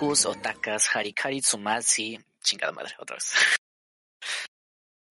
[0.00, 1.42] otakus, otakas, harikari
[2.42, 3.34] chingada madre, otra vez.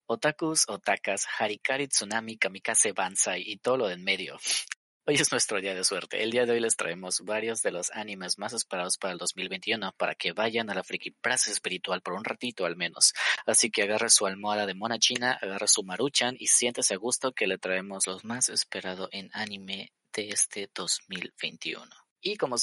[0.08, 4.40] Otakus, otakas, harikari tsunami, kamikaze banzai y todo lo de en medio.
[5.06, 6.24] Hoy es nuestro día de suerte.
[6.24, 9.92] El día de hoy les traemos varios de los animes más esperados para el 2021
[9.98, 13.14] para que vayan a la friki plaza espiritual por un ratito al menos.
[13.48, 17.32] Así que agarre su almohada de mona china, agarre su maruchan y siéntese a gusto
[17.32, 21.90] que le traemos los más esperados en anime de este 2021.
[22.22, 22.58] Y como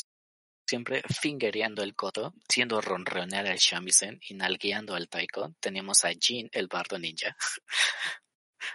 [0.66, 6.48] siempre fingereando el coto, siendo ronronear el shamisen y nalgueando al taiko, tenemos a Jin,
[6.52, 7.36] el bardo ninja.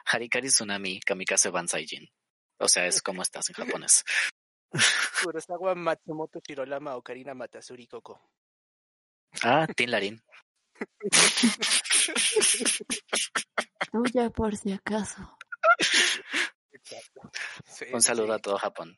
[0.06, 2.08] Harikari Tsunami Kamikaze Banzai Jin.
[2.60, 4.04] O sea, es como estás en japonés.
[5.24, 8.22] Kurosawa Matsumoto Shirolama Ocarina Matasuri Koko.
[9.44, 10.22] Ah, Tin Larin.
[13.92, 15.38] Tuya por si acaso.
[16.72, 17.32] Exacto.
[17.66, 18.34] Sí, Un saludo sí.
[18.34, 18.98] a todo Japón.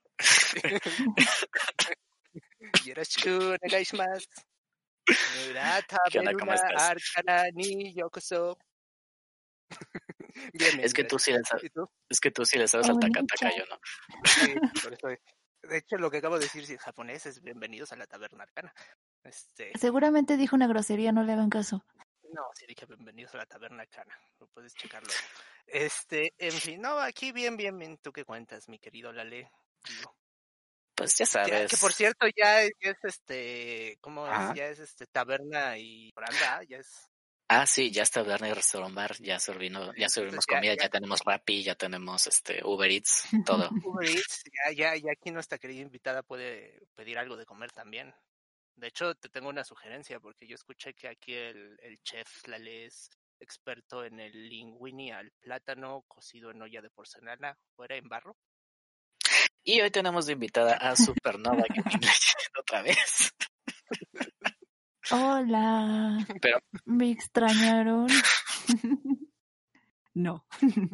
[2.85, 4.27] Yoroshiku onegaishimasu.
[5.47, 6.31] Murata ¿Qué onda?
[6.33, 6.89] ¿Cómo Beruna estás?
[6.89, 8.57] Arcana ni yokoso.
[10.53, 11.71] Bien, bien, Es que tú sí le sabes,
[12.09, 13.79] es que tú sí le sabes al takataka, yo no.
[14.23, 14.53] Sí,
[14.83, 15.07] por eso.
[15.63, 18.43] De hecho, lo que acabo de decir si en japonés es bienvenidos a la taberna
[18.43, 18.73] arcana.
[19.23, 21.85] Este, Seguramente dijo una grosería, no le hagan caso.
[22.33, 24.17] no, sí dije bienvenidos a la taberna arcana.
[24.39, 25.11] Lo puedes checarlo.
[25.65, 27.97] Este, en fin, no, aquí bien, bien, bien.
[27.99, 29.49] ¿Tú qué cuentas, mi querido Lale?
[29.87, 30.15] Digo,
[30.95, 31.71] Pues ya sabes.
[31.71, 34.33] que por cierto ya es, ya es este, ¿cómo es?
[34.33, 34.53] Ajá.
[34.55, 36.87] Ya es este taberna y oranda, ya es
[37.49, 40.89] Ah, sí, ya está Bernie Restaurant Bar, ya servimos, ya servimos ya- comida, ya- ya
[40.89, 43.69] tenemos Rappi, ya tenemos este Uber Eats, todo.
[43.85, 48.13] Uber Eats, ya, ya, ya aquí nuestra querida invitada puede pedir algo de comer también.
[48.75, 52.85] De hecho, te tengo una sugerencia, porque yo escuché que aquí el, el chef Lale
[52.85, 58.35] es experto en el linguini al plátano cocido en olla de porcelana, fuera en barro.
[59.63, 63.33] Y hoy tenemos de invitada a Supernova Gaming Legend otra vez.
[65.11, 66.25] Hola.
[66.41, 68.07] Pero- ¿Me extrañaron?
[70.13, 70.45] no.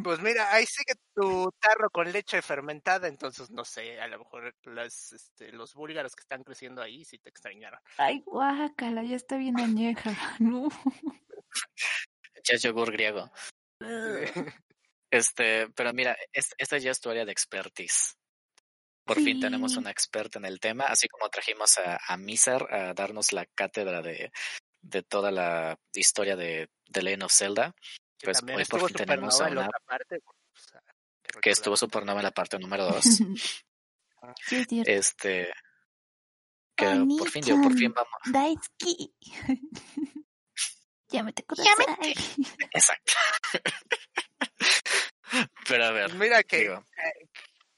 [0.03, 4.55] Pues mira, ahí sigue tu tarro con leche fermentada, entonces no sé, a lo mejor
[4.63, 7.79] las, este, los búlgaros que están creciendo ahí sí te extrañaron.
[7.97, 10.11] Ay, guácala, ya está bien añeja.
[10.39, 10.69] No.
[12.43, 13.31] Ya es yogur griego.
[15.11, 18.15] Este, pero mira, es- esta ya es tu área de expertise.
[19.13, 22.93] Por fin tenemos una experta en el tema, así como trajimos a, a Mizar a
[22.93, 24.31] darnos la cátedra de,
[24.81, 27.75] de toda la historia de, de Legend of Zelda,
[28.23, 30.21] Pues hoy por fin tenemos a una- parte.
[30.73, 30.81] ah,
[31.41, 33.03] que estuvo supernova en la parte número 2.
[34.45, 34.87] Sí, es.
[34.87, 35.49] Este,
[36.75, 36.85] que
[37.17, 38.19] por fin, digo, por fin vamos.
[38.25, 39.13] Daisuki.
[41.07, 42.13] Llámate kudasai.
[42.73, 43.13] Exacto.
[45.67, 46.83] Pero a ver, Pues mira que digo,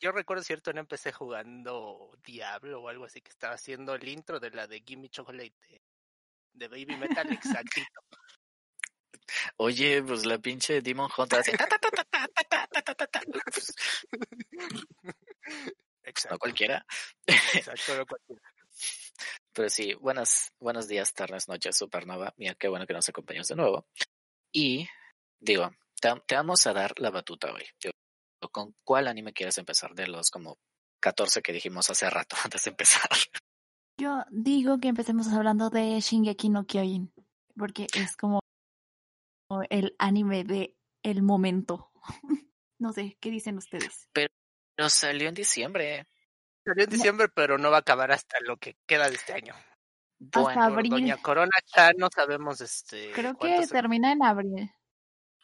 [0.01, 4.39] yo recuerdo cierto, no empecé jugando Diablo o algo así, que estaba haciendo el intro
[4.39, 5.53] de la de Gimme Chocolate
[6.53, 8.01] de, Baby Metal exactito.
[9.57, 11.55] Oye, pues la pinche Demon Hunter hace.
[16.29, 16.85] No cualquiera.
[17.27, 18.41] Exacto, no cualquiera.
[19.53, 22.33] Pero sí, buenas, buenos días, tardes, noches, supernova.
[22.37, 23.85] Mira, qué bueno que nos acompañas de nuevo.
[24.51, 24.87] Y
[25.39, 27.63] digo, te, te, vamos a dar la batuta hoy.
[27.79, 27.91] Yo
[28.49, 29.93] ¿Con cuál anime quieres empezar?
[29.93, 30.57] De los como
[30.99, 33.09] 14 que dijimos hace rato antes de empezar.
[33.97, 37.13] Yo digo que empecemos hablando de Shingeki no Kyojin,
[37.55, 38.39] porque es como
[39.69, 41.91] el anime de el momento.
[42.79, 44.09] No sé, ¿qué dicen ustedes?
[44.11, 46.07] Pero salió en diciembre.
[46.65, 49.53] Salió en diciembre, pero no va a acabar hasta lo que queda de este año.
[50.17, 50.89] Bueno, Hasta abril.
[50.89, 54.71] Doña Corona ya no sabemos este Creo que se- termina en abril.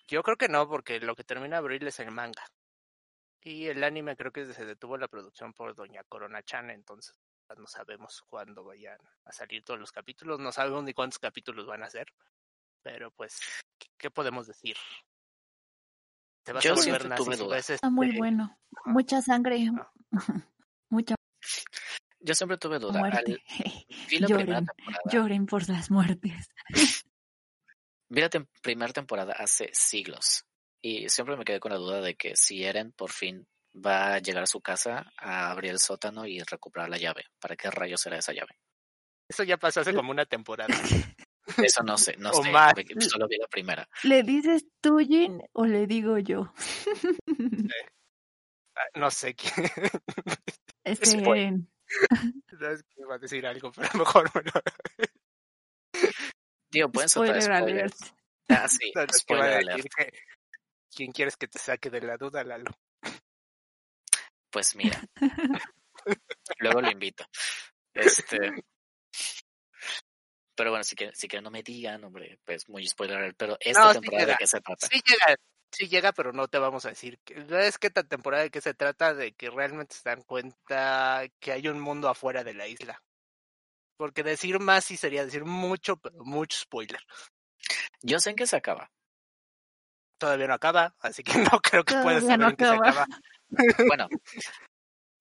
[0.07, 2.43] Yo creo que no, porque lo que termina abril es el manga.
[3.47, 7.15] Y el anime creo que se detuvo la producción por Doña Corona Chan, entonces
[7.57, 11.81] no sabemos cuándo vayan a salir todos los capítulos, no sabemos ni cuántos capítulos van
[11.81, 12.07] a ser.
[12.83, 13.39] Pero pues,
[13.79, 14.75] ¿qué, qué podemos decir?
[16.43, 17.55] Te vas Yo a volver tuve si duda.
[17.55, 18.59] ves, Está muy este, bueno.
[18.85, 19.65] Mucha sangre.
[19.79, 19.91] Ah.
[20.89, 21.15] Mucha
[22.19, 22.99] yo siempre tuve duda.
[22.99, 23.41] muerte.
[24.11, 24.65] Al, Lloren,
[25.09, 26.49] lloren por las muertes.
[28.09, 30.43] Vi la tem- primera temporada hace siglos.
[30.81, 34.19] Y siempre me quedé con la duda de que si Eren por fin va a
[34.19, 37.25] llegar a su casa a abrir el sótano y recuperar la llave.
[37.39, 38.57] ¿Para qué rayos será esa llave?
[39.29, 40.67] Eso ya pasó hace como una temporada.
[41.71, 42.51] Eso no sé, no O sé.
[42.51, 42.73] más.
[42.99, 43.87] Solo vi la primera.
[44.03, 46.53] ¿Le dices tú, Jin, o le digo yo?
[48.79, 49.53] Ah, No sé quién.
[50.83, 51.37] Este, Spoiler.
[51.47, 51.71] Eren.
[52.59, 54.51] Sabes que iba a decir algo, pero mejor me lo.
[56.71, 58.01] Digo, pueden soltar Spoiler spoilers.
[58.01, 58.17] alert.
[58.49, 59.85] Ah, sí, No, no, que a spoiler alert.
[59.97, 60.13] que-
[60.97, 62.71] ¿Quién quieres que te saque de la duda, Lalo?
[64.49, 64.99] Pues mira.
[66.57, 67.23] Luego lo invito.
[67.93, 68.65] Este.
[70.55, 73.79] Pero bueno, si que, si que no me digan, hombre, pues muy spoiler, pero esta
[73.79, 74.87] No, sí temporada de qué se trata.
[74.87, 75.35] Sí llega,
[75.71, 77.19] sí llega, pero no te vamos a decir.
[77.27, 81.51] es que esta temporada de qué se trata, de que realmente se dan cuenta que
[81.51, 83.03] hay un mundo afuera de la isla.
[83.97, 87.01] Porque decir más sí sería decir mucho, pero mucho spoiler.
[88.01, 88.89] Yo sé en qué se acaba.
[90.17, 93.05] Todavía no acaba, así que no creo que puedas saber no en qué se acaba.
[93.87, 94.07] Bueno,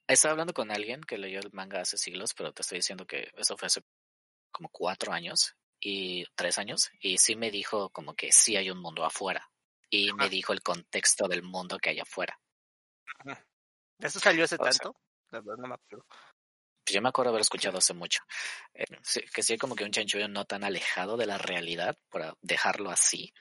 [0.09, 3.31] estaba hablando con alguien que leyó el manga hace siglos, pero te estoy diciendo que
[3.37, 3.83] eso fue hace
[4.53, 8.79] como cuatro años y tres años, y sí me dijo como que sí hay un
[8.79, 9.51] mundo afuera.
[9.91, 12.41] Y me dijo el contexto del mundo que hay afuera.
[14.01, 14.97] ¿Eso salió hace O sea- tanto?
[15.31, 16.05] La verdad no me acuerdo.
[16.09, 18.23] Pues yo me acuerdo haber escuchado hace mucho.
[18.75, 22.35] Eh, sí, que sí, como que un chanchullo no tan alejado de la realidad, para
[22.43, 23.33] dejarlo así,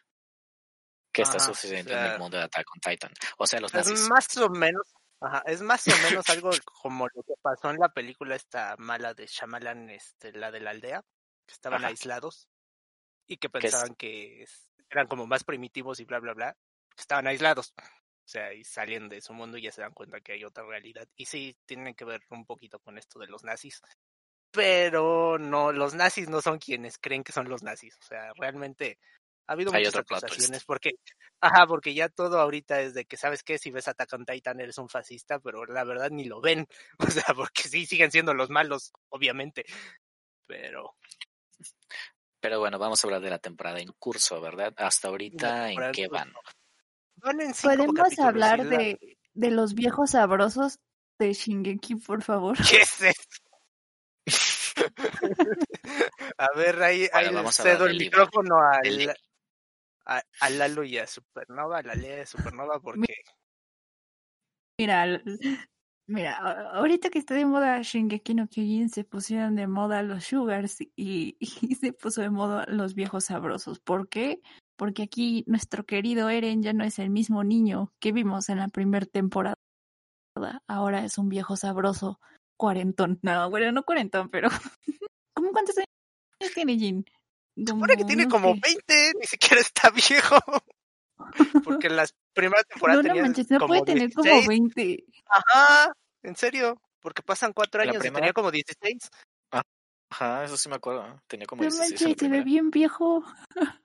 [1.16, 3.12] que está o sucediendo en el mundo de Attack on Titan.
[3.38, 4.08] O sea, los Es nazis.
[4.10, 4.84] más o menos,
[5.22, 6.52] ajá, es más o menos algo
[6.82, 10.72] como lo que pasó en la película esta mala de Shyamalan, este, la de la
[10.72, 11.02] aldea,
[11.48, 11.88] que estaban Ajá.
[11.88, 12.48] aislados
[13.28, 14.46] y que Que es- pensaban que
[14.90, 16.58] eran como más primitivos y bla, bla, bla,
[16.98, 17.74] estaban aislados.
[17.78, 20.66] O sea, y salen de su mundo y ya se dan cuenta que hay otra
[20.66, 21.08] realidad.
[21.16, 23.82] Y sí, tienen que ver un poquito con esto de los nazis.
[24.52, 27.96] Pero no, los nazis no son quienes creen que son los nazis.
[28.02, 29.00] O sea, realmente
[29.48, 30.96] ha habido Hay muchas acusaciones porque,
[31.40, 33.58] ajá, porque ya todo ahorita es de que, ¿sabes qué?
[33.58, 36.68] Si ves Attack on Titan eres un fascista, pero la verdad ni lo ven.
[37.00, 39.66] O sea, porque sí siguen siendo los malos, obviamente.
[40.48, 40.96] Pero
[42.40, 44.74] Pero bueno, vamos a hablar de la temporada en curso, ¿verdad?
[44.78, 46.34] Hasta ahorita, ¿en qué van?
[47.18, 50.80] van en cinco ¿Podemos hablar de, de los viejos sabrosos
[51.18, 52.58] de Shingeki, por favor?
[52.70, 53.22] ¿Qué es eso?
[56.38, 59.16] a ver, ahí, ahí Bueno, vamos a hablar cedo el micrófono a, Del la-
[60.06, 63.14] a, a Lalo y a Supernova, a la ley de Supernova, porque
[64.78, 65.22] Mira,
[66.08, 66.38] mira,
[66.74, 71.38] ahorita que está de moda Shingeki no Kyojin, se pusieron de moda los sugars y,
[71.40, 73.80] y se puso de moda los viejos sabrosos.
[73.80, 74.42] ¿Por qué?
[74.78, 78.68] Porque aquí nuestro querido Eren ya no es el mismo niño que vimos en la
[78.68, 79.56] primera temporada.
[80.68, 82.20] Ahora es un viejo sabroso
[82.58, 83.20] cuarentón.
[83.22, 84.50] No, bueno, no cuarentón, pero...
[85.34, 87.06] ¿Cómo cuántos años tiene Jin?
[87.66, 90.38] Supone que tiene como que- 20, ni siquiera está viejo.
[91.64, 94.36] Porque en las primeras temporadas No, no tenía manches, no como puede tener 16.
[94.36, 95.04] como 20.
[95.28, 95.94] Ajá,
[96.24, 99.10] en serio, porque pasan cuatro años y primera- tenía como 16.
[100.12, 101.20] Ajá, eso sí me acuerdo.
[101.28, 103.24] Tenía como No 16 en la manches, se ve bien viejo.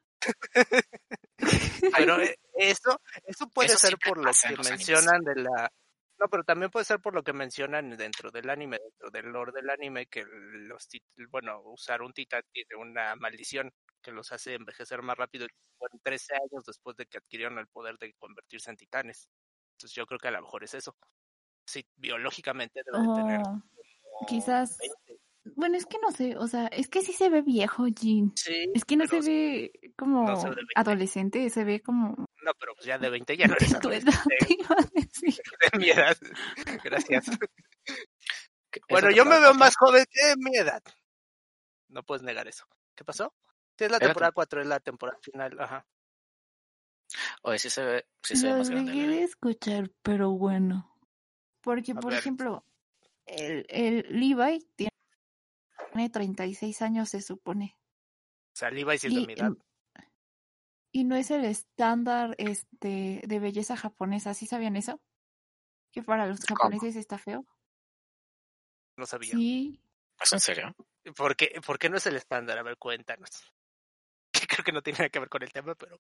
[1.97, 5.73] Pero eh, eso, eso puede Eso ser por lo que mencionan de la...
[6.21, 9.53] No, pero también puede ser por lo que mencionan dentro del anime, dentro del lore
[9.53, 13.73] del anime, que los tit- bueno, usar un titán tiene una maldición
[14.03, 17.69] que los hace envejecer más rápido y mueren 13 años después de que adquirieron el
[17.69, 19.31] poder de convertirse en titanes.
[19.73, 20.95] Entonces yo creo que a lo mejor es eso.
[21.67, 25.20] Sí, biológicamente debe de tener Oh, quizás- 20.
[25.45, 28.33] Bueno, es que no sé, o sea, es que sí se ve viejo, Jean.
[28.37, 30.73] Sí, Es que no se ve como no se ve de 20.
[30.77, 32.11] adolescente, se ve como
[32.43, 34.77] No, pero pues ya de 20 ya no eres de tu edad, adolescente, te iba
[34.79, 35.35] a decir.
[35.73, 36.17] de mi edad.
[36.85, 37.27] Gracias.
[38.89, 40.81] Bueno, yo me veo más joven que mi edad.
[41.89, 42.67] No puedes negar eso.
[42.95, 43.35] ¿Qué pasó?
[43.77, 45.59] Sí, es la temporada 4, es la temporada final.
[45.59, 45.85] Ajá.
[47.43, 48.93] Oye, sí se ve, sí se ve más grande.
[48.93, 50.97] dejé de escuchar, pero bueno.
[51.63, 52.21] Porque, A por ver.
[52.21, 52.65] ejemplo,
[53.27, 54.91] el, el Levi tiene
[56.11, 57.77] 36 años, se supone.
[58.55, 59.53] O sea, Levi sí es de Y, mi edad.
[60.93, 65.01] y no es el estándar este de belleza japonesa, ¿sí sabían eso?
[65.93, 66.57] Que para los ¿Cómo?
[66.57, 67.45] japoneses está feo.
[68.97, 69.33] No sabía.
[69.33, 69.81] Sí.
[70.21, 70.75] ¿Es en serio?
[71.17, 72.59] ¿Por qué, ¿Por qué no es el estándar?
[72.59, 73.31] A ver, cuéntanos.
[74.49, 75.99] Creo que no tiene nada que ver con el tema, pero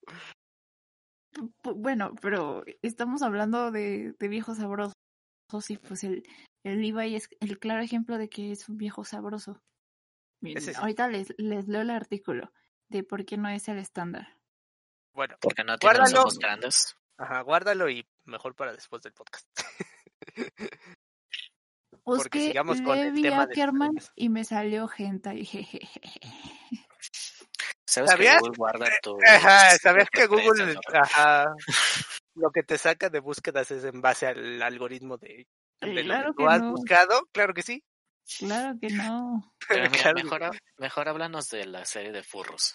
[1.74, 4.94] Bueno, pero estamos hablando de, de viejos sabrosos
[5.68, 6.22] y pues el,
[6.64, 9.60] el Levi es el claro ejemplo de que es un viejo sabroso.
[10.40, 10.80] Miren, Ese sí.
[10.80, 12.52] ahorita les, les leo el artículo
[12.88, 14.36] de por qué no es el estándar.
[15.12, 15.36] bueno.
[15.40, 16.96] Porque no tiene los ojos grandes.
[17.18, 19.46] Ajá, guárdalo y mejor para después del podcast.
[22.02, 25.80] Porque Busqué sigamos con el Levi tema de Ackerman y me salió jejeje.
[27.86, 28.36] ¿Sabes ¿Sabías?
[28.36, 29.18] que Google guarda tu...
[29.26, 31.54] Ajá, ¿sabías que Google, ajá,
[32.34, 35.46] lo que te saca de búsquedas es en base al algoritmo de,
[35.80, 37.28] de lo que has buscado?
[37.32, 37.82] Claro que sí.
[38.38, 39.54] Claro que no.
[39.68, 42.74] Pero mira, mejor, mejor háblanos de la serie de furros.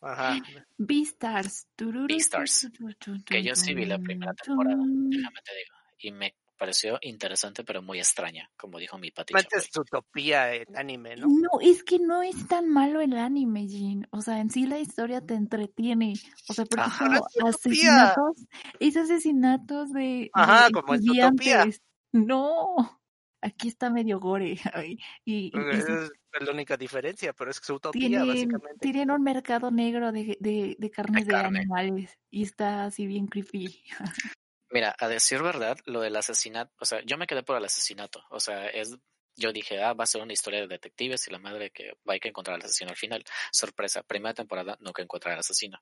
[0.00, 0.36] Ajá.
[0.76, 1.66] Beastars.
[1.76, 4.44] tururu, Beastars, tu, tu, tu, Que yo tu, sí vi la tu, primera tu.
[4.44, 5.76] temporada, déjame te digo.
[5.98, 9.68] Y me pareció interesante, pero muy extraña, como dijo mi Pati Realmente Chapoy.
[9.70, 11.26] es utopía en anime, ¿no?
[11.28, 14.06] No, es que no es tan malo el anime, Jin.
[14.10, 16.12] O sea, en sí la historia te entretiene.
[16.48, 16.98] O sea, porque Ajá.
[17.06, 17.48] como es utopía.
[17.48, 18.36] asesinatos,
[18.80, 21.26] es asesinatos de, Ajá, de como Zootopia.
[21.62, 21.82] estudiantes.
[22.12, 23.00] No,
[23.44, 24.56] aquí está medio gore.
[24.88, 25.58] Y, y- y sí,
[25.92, 28.78] Es- Es la única diferencia, pero es su utopía, Tienen, básicamente.
[28.80, 31.60] tienen un mercado negro de, de, de carnes de, carne.
[31.60, 33.84] animales y está así bien creepy.
[34.70, 38.24] Mira, a decir verdad, lo del asesinato, o sea, yo me quedé por el asesinato.
[38.30, 38.96] O sea, es,
[39.36, 42.14] yo dije, ah, va a ser una historia de detectives y la madre que va
[42.14, 43.22] a que encontrar al asesino al final.
[43.52, 45.78] Sorpresa, primera temporada nunca encuentra al asesino.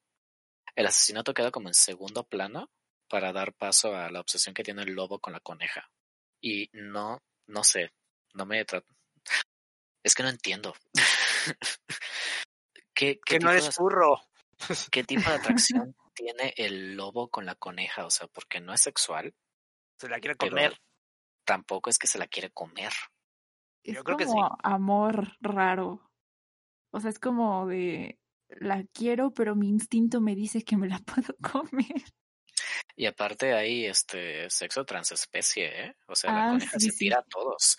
[0.76, 2.70] El asesinato queda como en segundo plano
[3.08, 5.90] para dar paso a la obsesión que tiene el lobo con la coneja.
[6.42, 7.92] Y no, no sé,
[8.34, 8.64] no me
[10.04, 10.74] Es que no entiendo.
[12.94, 14.20] ¿Qué, qué Que no de- furro.
[14.90, 18.06] ¿Qué tipo de atracción tiene el lobo con la coneja?
[18.06, 19.34] O sea, porque no es sexual,
[19.98, 20.80] Se la quiere comer.
[21.44, 22.92] tampoco es que se la quiere comer.
[23.84, 24.30] Es Yo creo que sí.
[24.30, 26.08] como amor raro.
[26.92, 28.18] O sea, es como de
[28.48, 32.04] la quiero, pero mi instinto me dice que me la puedo comer.
[32.96, 35.96] Y aparte hay este sexo transespecie, ¿eh?
[36.06, 36.98] O sea, la Ah, coneja sí, se sí.
[36.98, 37.76] tira a todos.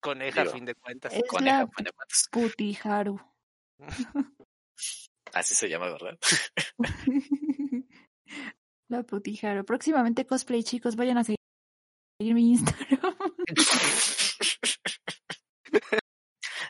[0.00, 1.12] Coneja, a Digo, fin de cuentas.
[1.12, 2.28] Es Coneja, la fin de cuentas.
[2.30, 3.20] putijaru.
[5.32, 6.18] Así se llama, ¿verdad?
[8.88, 9.64] la putijaru.
[9.64, 11.38] Próximamente cosplay, chicos, vayan a seguir
[12.34, 13.14] mi Instagram.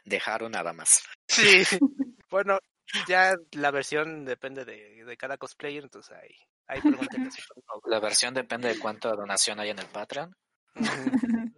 [0.04, 1.04] Dejaron nada más.
[1.28, 1.62] Sí.
[2.30, 2.58] Bueno,
[3.08, 6.34] ya la versión depende de, de cada cosplayer, entonces ahí,
[6.66, 6.80] ahí.
[7.86, 10.34] La versión depende de cuánta donación hay en el Patreon.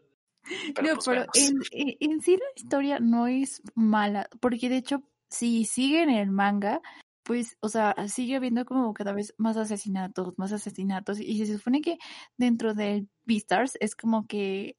[0.74, 4.76] Pero no, pues pero en, en- en sí la historia no es mala, porque de
[4.78, 6.80] hecho, si siguen el manga,
[7.22, 11.80] pues, o sea, sigue habiendo como cada vez más asesinatos, más asesinatos, y se supone
[11.80, 11.98] que
[12.36, 14.76] dentro del Beastars es como que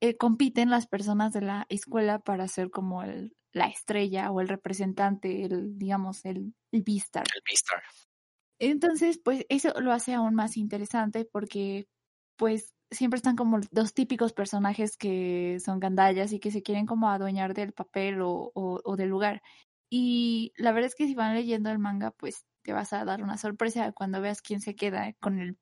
[0.00, 4.48] eh, compiten las personas de la escuela para ser como el, la estrella o el
[4.48, 7.24] representante, el, digamos, el, el Beastar.
[7.34, 7.82] El Beastar.
[8.58, 11.88] Entonces, pues eso lo hace aún más interesante porque,
[12.36, 17.08] pues, siempre están como los típicos personajes que son gandallas y que se quieren como
[17.08, 19.42] adueñar del papel o, o, o del lugar.
[19.90, 23.22] Y la verdad es que si van leyendo el manga, pues te vas a dar
[23.22, 25.56] una sorpresa cuando veas quién se queda con el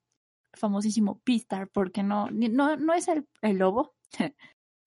[0.52, 3.94] famosísimo Pistar, porque no, no, no es el, el lobo,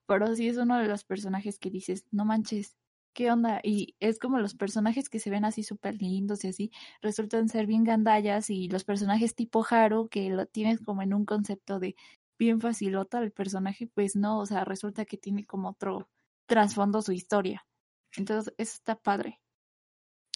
[0.07, 2.75] pero sí es uno de los personajes que dices, no manches,
[3.17, 3.59] ¿qué onda?
[3.63, 6.71] Y es como los personajes que se ven así súper lindos y así,
[7.01, 11.25] resultan ser bien gandallas y los personajes tipo Haru, que lo tienes como en un
[11.25, 11.95] concepto de
[12.37, 16.07] bien facilota el personaje, pues no, o sea, resulta que tiene como otro
[16.45, 17.65] trasfondo su historia.
[18.15, 19.41] Entonces, eso está padre.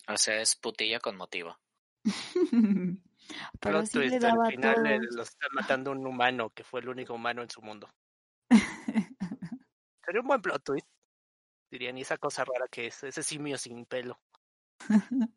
[0.08, 1.60] O sea, es putilla con motivo.
[3.60, 5.18] Pero Plot sí le twist, daba al final eh, todo.
[5.18, 7.88] lo está matando un humano, que fue el único humano en su mundo.
[10.04, 10.88] Sería un buen plot twist.
[11.72, 14.20] Dirían, y esa cosa rara que es, ese simio sin pelo.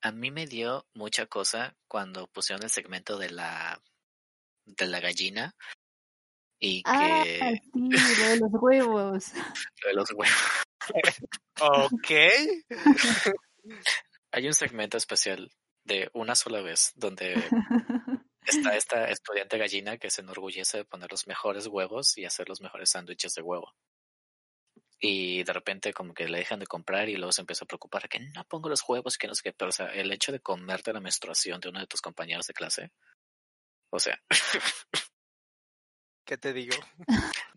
[0.00, 3.82] A mí me dio mucha cosa cuando pusieron el segmento de la
[4.66, 5.54] de la gallina
[6.58, 9.32] y ah, que sí, lo de los huevos.
[9.82, 10.54] lo de los huevos.
[11.60, 12.10] Ok.
[14.30, 15.50] Hay un segmento especial
[15.84, 17.34] de una sola vez donde
[18.46, 22.60] está esta estudiante gallina que se enorgullece de poner los mejores huevos y hacer los
[22.60, 23.74] mejores sándwiches de huevo.
[25.06, 28.08] Y de repente como que le dejan de comprar y luego se empieza a preocupar
[28.08, 29.52] que no pongo los huevos y que no sé qué.
[29.52, 32.54] Pero o sea, el hecho de comerte la menstruación de uno de tus compañeros de
[32.54, 32.90] clase,
[33.90, 34.18] o sea,
[36.26, 36.74] ¿Qué te digo?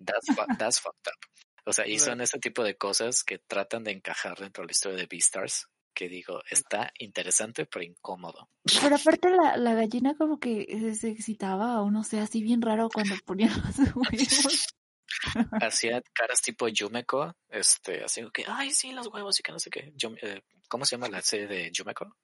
[0.04, 1.20] that's, fu- that's fucked up.
[1.66, 4.72] O sea, y son ese tipo de cosas que tratan de encajar dentro de la
[4.72, 8.50] historia de Beastars, que digo, está interesante pero incómodo.
[8.82, 12.90] Pero aparte la, la gallina como que se excitaba o no sé, así bien raro
[12.94, 14.68] cuando ponía los huevos.
[15.64, 19.70] hacía caras tipo Yumeko, este, así que, ay, sí, los huevos y que no sé
[19.70, 19.94] qué.
[20.22, 22.16] Eh, ¿Cómo se llama la serie de Yumeko?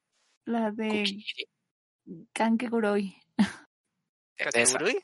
[0.46, 1.06] La de.
[2.34, 3.16] Kankeguroi.
[4.38, 4.98] Esa, ¿Kateguri?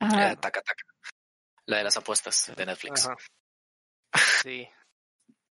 [0.00, 0.32] Ajá.
[0.32, 0.84] eh, Taka Taka.
[1.66, 3.06] La de las apuestas de Netflix.
[3.06, 3.16] Ajá.
[4.42, 4.68] Sí.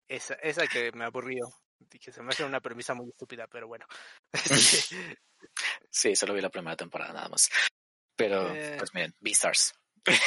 [0.08, 1.46] Esa, esa que me aburrió.
[1.79, 3.86] Dije, se me hace una premisa muy estúpida, pero bueno.
[4.34, 5.17] Este,
[5.91, 7.50] Sí, solo vi la primera temporada nada más.
[8.15, 8.75] Pero, Eh.
[8.77, 9.74] pues miren, Beastars.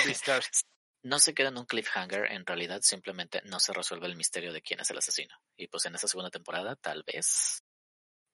[0.04, 0.62] Beastars.
[1.02, 4.62] No se queda en un cliffhanger, en realidad simplemente no se resuelve el misterio de
[4.62, 5.34] quién es el asesino.
[5.56, 7.62] Y pues en esa segunda temporada, tal vez.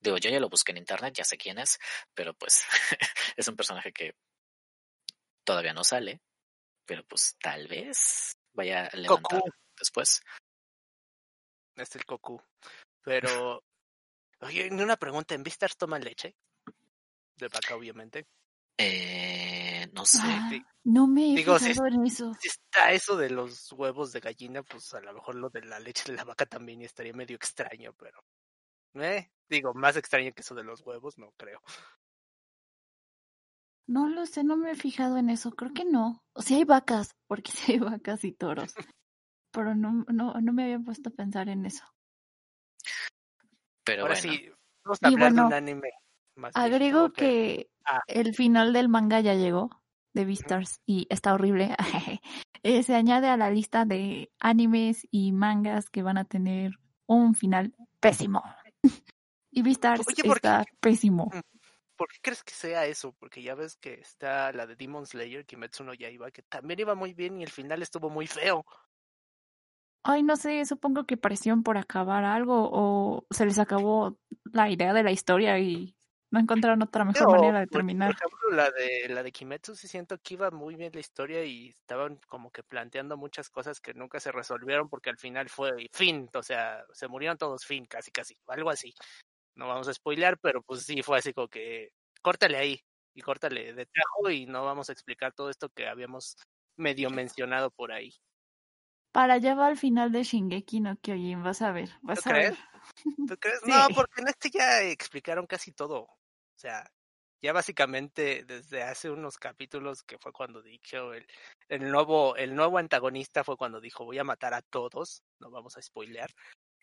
[0.01, 1.79] Digo, yo ya lo busqué en internet, ya sé quién es,
[2.15, 2.65] pero pues
[3.37, 4.15] es un personaje que
[5.45, 6.21] todavía no sale,
[6.87, 9.51] pero pues tal vez vaya a levantar Goku.
[9.79, 10.23] después.
[11.77, 12.43] Es el Goku.
[13.03, 13.63] Pero,
[14.41, 16.35] oye, una pregunta, ¿en Beastars toman leche?
[17.37, 18.27] De vaca, obviamente.
[18.79, 19.54] Eh,
[19.93, 20.19] no sé.
[20.23, 20.51] Ah,
[20.85, 22.33] no me he Digo, fijado en eso.
[22.41, 25.81] Si está eso de los huevos de gallina, pues a lo mejor lo de la
[25.81, 28.23] leche de la vaca también estaría medio extraño, pero...
[28.95, 31.61] Eh, digo, más extraño que eso de los huevos, no creo.
[33.87, 35.51] No lo sé, no me he fijado en eso.
[35.53, 36.23] Creo que no.
[36.33, 38.75] O sea, hay vacas, porque sí hay vacas y toros.
[39.51, 41.85] pero no, no, no me había puesto a pensar en eso.
[43.85, 44.51] Pero Ahora bueno, sí,
[44.85, 45.91] vamos a Y hablar de un anime
[46.37, 48.01] más Agrego que Ah.
[48.07, 49.69] el final del manga ya llegó
[50.15, 51.75] de Beastars y está horrible.
[52.67, 56.73] Eh, Se añade a la lista de animes y mangas que van a tener
[57.07, 58.43] un final pésimo.
[59.51, 60.49] Y Beastars Oye, ¿por qué?
[60.49, 61.31] está pésimo.
[61.97, 63.13] ¿Por qué crees que sea eso?
[63.21, 66.95] Porque ya ves que está la de Demon Slayer, Kimetsu no Yaiba, que también iba
[66.97, 68.65] muy bien y el final estuvo muy feo.
[70.03, 74.19] Ay, no sé, supongo que parecieron por acabar algo o se les acabó
[74.53, 75.95] la idea de la historia y
[76.35, 78.13] no encontraron otra mejor Pero, manera de terminar.
[78.13, 81.45] Por ejemplo, la de la de Kimetsu sí siento que iba muy bien la historia
[81.45, 85.89] y estaban como que planteando muchas cosas que nunca se resolvieron porque al final fue
[85.93, 88.93] fin, o sea, se murieron todos fin, casi casi, algo así.
[89.55, 92.81] No vamos a spoilear, pero pues sí fue así como que córtale ahí
[93.15, 96.37] y córtale de tajo y no vamos a explicar todo esto que habíamos
[96.77, 98.13] medio mencionado por ahí.
[99.13, 102.57] Para allá va al final de Shingeki no Kyojin, vas a ver, vas a ver.
[102.57, 103.29] crees?
[103.29, 103.61] ¿Tú crees?
[103.65, 103.71] Sí.
[103.71, 106.09] No, porque en este ya explicaron casi todo.
[106.57, 106.91] O sea,
[107.43, 111.27] ya básicamente desde hace unos capítulos que fue cuando dijo el,
[111.69, 115.77] el nuevo el nuevo antagonista fue cuando dijo voy a matar a todos, no vamos
[115.77, 116.31] a spoilear.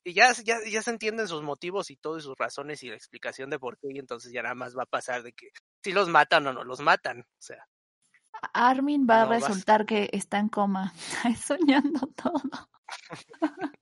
[0.04, 2.96] Y ya, ya, ya se entienden sus motivos y todo y sus razones y la
[2.96, 5.50] explicación de por qué y entonces ya nada más va a pasar de que
[5.84, 7.22] si los matan o no los matan.
[7.22, 7.66] O sea,
[8.54, 10.94] Armin va No, a vas- resultar que está en coma,
[11.40, 12.42] soñando todo.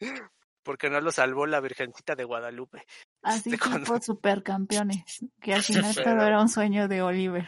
[0.64, 2.84] porque no lo salvó la Virgencita de Guadalupe.
[3.22, 7.46] Así Este, cuando- tipo supercampeones, que al final todo Pero- era un sueño de Oliver.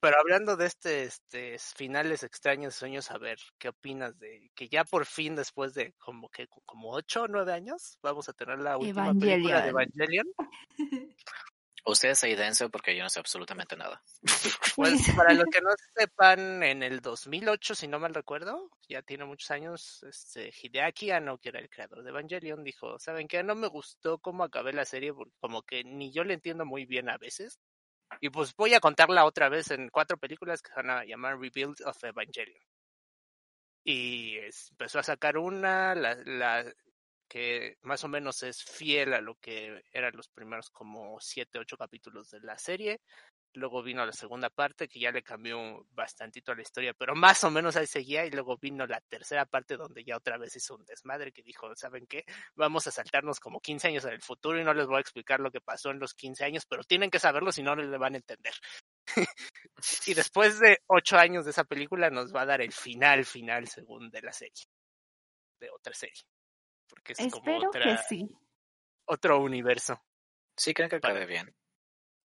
[0.00, 4.68] Pero hablando de este, este finales extraños de sueños, a ver, ¿qué opinas de que
[4.68, 8.58] ya por fin después de como que como ocho o nueve años vamos a tener
[8.58, 10.26] la última película de Evangelion?
[11.84, 14.02] ustedes ahí dense porque yo no sé absolutamente nada.
[14.76, 19.24] Pues para los que no sepan, en el 2008, si no mal recuerdo, ya tiene
[19.24, 23.42] muchos años, este Hideaki Anno, que era el creador de Evangelion, dijo, ¿saben qué?
[23.42, 26.86] No me gustó cómo acabé la serie porque como que ni yo le entiendo muy
[26.86, 27.58] bien a veces.
[28.20, 31.38] Y pues voy a contarla otra vez en cuatro películas que se van a llamar
[31.38, 32.62] Rebuild of Evangelion.
[33.84, 34.38] Y
[34.70, 36.64] empezó a sacar una, la, la
[37.32, 41.78] que más o menos es fiel a lo que eran los primeros como siete, ocho
[41.78, 43.00] capítulos de la serie.
[43.54, 47.42] Luego vino la segunda parte que ya le cambió bastantito a la historia, pero más
[47.44, 48.26] o menos ahí seguía.
[48.26, 51.74] Y luego vino la tercera parte donde ya otra vez hizo un desmadre que dijo,
[51.74, 52.26] ¿saben qué?
[52.54, 55.40] Vamos a saltarnos como 15 años en el futuro y no les voy a explicar
[55.40, 57.96] lo que pasó en los 15 años, pero tienen que saberlo si no, no le
[57.96, 58.52] van a entender.
[60.06, 63.68] y después de ocho años de esa película nos va a dar el final, final
[63.68, 64.66] según de la serie.
[65.58, 66.20] De otra serie.
[66.92, 68.28] Porque es como Espero otra, que sí.
[69.06, 69.98] otro universo.
[70.54, 71.56] Sí, creen que acabe bien.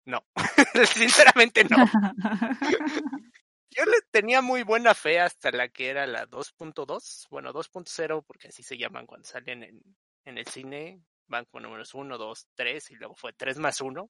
[0.05, 0.25] No,
[0.93, 1.77] sinceramente no.
[3.69, 8.49] Yo le tenía muy buena fe hasta la que era la 2.2, bueno, 2.0, porque
[8.49, 9.81] así se llaman cuando salen en,
[10.25, 14.09] en el cine, van con números 1, 2, 3, y luego fue 3 más 1.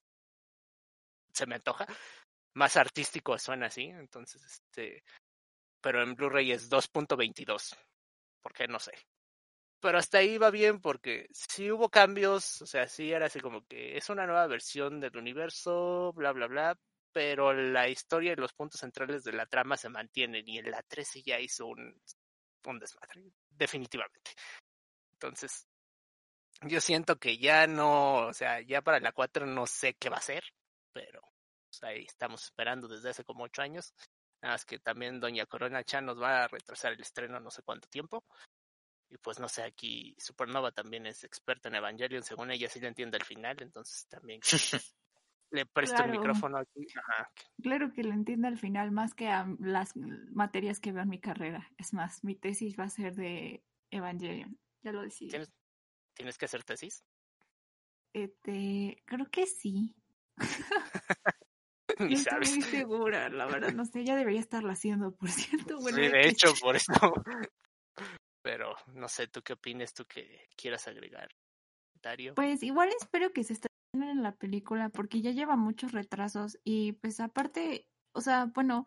[1.32, 1.86] Se me antoja.
[2.54, 5.04] Más artístico suena así, entonces, este,
[5.80, 7.76] pero en Blu-ray es 2.22,
[8.42, 8.92] porque no sé.
[9.80, 13.64] Pero hasta ahí va bien porque sí hubo cambios, o sea, sí era así como
[13.66, 16.78] que es una nueva versión del universo, bla, bla, bla,
[17.12, 20.82] pero la historia y los puntos centrales de la trama se mantienen y en la
[20.82, 22.00] 13 ya hizo un,
[22.66, 24.32] un desmadre, definitivamente.
[25.12, 25.66] Entonces,
[26.62, 30.16] yo siento que ya no, o sea, ya para la 4 no sé qué va
[30.16, 30.42] a ser,
[30.92, 31.20] pero
[31.68, 33.94] pues, ahí estamos esperando desde hace como 8 años.
[34.42, 37.62] Nada más que también Doña Corona Chan nos va a retrasar el estreno no sé
[37.62, 38.24] cuánto tiempo.
[39.10, 42.88] Y pues no sé, aquí Supernova también es experta en Evangelion, según ella sí le
[42.88, 44.40] entiende el final, entonces también
[45.50, 46.12] le presto Claro.
[46.12, 46.86] el micrófono aquí.
[46.94, 47.30] Ajá.
[47.62, 51.20] Claro que lo entiendo al final, más que a las materias que veo en mi
[51.20, 51.70] carrera.
[51.78, 54.58] Es más, mi tesis va a ser de Evangelion.
[54.82, 55.30] Ya lo decidí.
[55.30, 55.50] ¿Tienes,
[56.14, 57.02] ¿Tienes que hacer tesis?
[58.12, 59.94] Este, creo que sí.
[61.98, 62.50] Ni No estoy sabes.
[62.52, 63.72] muy segura, la verdad.
[63.72, 65.78] No sé, ya debería estarla haciendo, por cierto.
[65.80, 66.92] Bueno, sí, de hecho, por eso.
[68.48, 69.92] Pero no sé, ¿tú qué opinas?
[69.92, 71.28] ¿Tú qué quieras agregar?
[72.34, 76.92] Pues igual espero que se estrenen en la película porque ya lleva muchos retrasos y
[76.92, 78.86] pues aparte, o sea, bueno,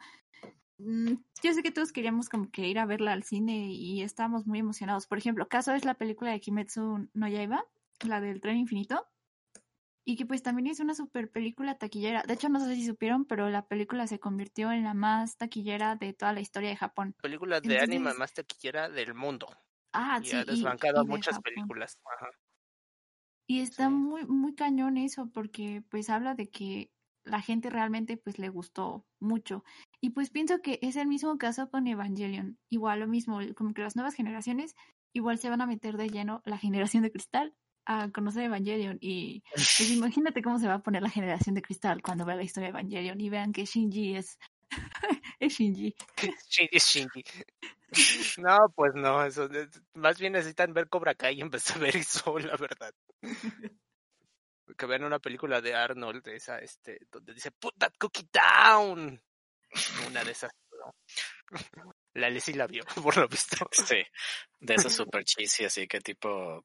[0.79, 4.47] mm, yo sé que todos queríamos como que ir a verla al cine y estábamos
[4.47, 5.05] muy emocionados.
[5.05, 7.63] Por ejemplo, caso es la película de Kimetsu no Yaiba,
[8.03, 9.07] la del tren infinito,
[10.05, 12.23] y que pues también es una super película taquillera.
[12.23, 15.95] De hecho, no sé si supieron, pero la película se convirtió en la más taquillera
[15.95, 17.15] de toda la historia de Japón.
[17.21, 19.47] Película de anime Entonces- más taquillera del mundo.
[19.93, 21.53] Ah, y sí, ha desbancado y muchas Japón.
[21.53, 21.99] películas.
[22.17, 22.29] Ajá.
[23.47, 23.93] Y está Sí.
[23.93, 26.91] muy, muy cañón eso, porque pues habla de que
[27.23, 29.63] la gente realmente pues le gustó mucho.
[29.99, 32.57] Y pues pienso que es el mismo caso con Evangelion.
[32.69, 34.73] Igual lo mismo, como que las nuevas generaciones
[35.13, 37.53] igual se van a meter de lleno la generación de cristal
[37.99, 42.01] a conocer Evangelion y pues imagínate cómo se va a poner la generación de cristal
[42.01, 44.37] cuando vea la historia de Evangelion y vean que Shinji es
[45.39, 45.95] es Shinji.
[46.49, 47.23] Shinji es Shinji.
[48.37, 49.49] No, pues no, eso
[49.95, 52.93] más bien necesitan ver Cobra Kai y empezar a ver eso, la verdad.
[54.77, 59.21] Que vean una película de Arnold, de esa, este, donde dice Put that cookie down.
[60.07, 60.53] Una de esas.
[60.71, 61.93] ¿no?
[62.13, 63.57] La Leslie la vio, por lo visto.
[63.71, 64.01] Sí,
[64.59, 66.63] de esos super cheesy, así que tipo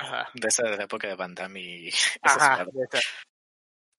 [0.00, 0.28] Ajá.
[0.34, 2.74] de esa de la época de Van Damme y esas Ajá, madres.
[2.74, 3.08] de esa.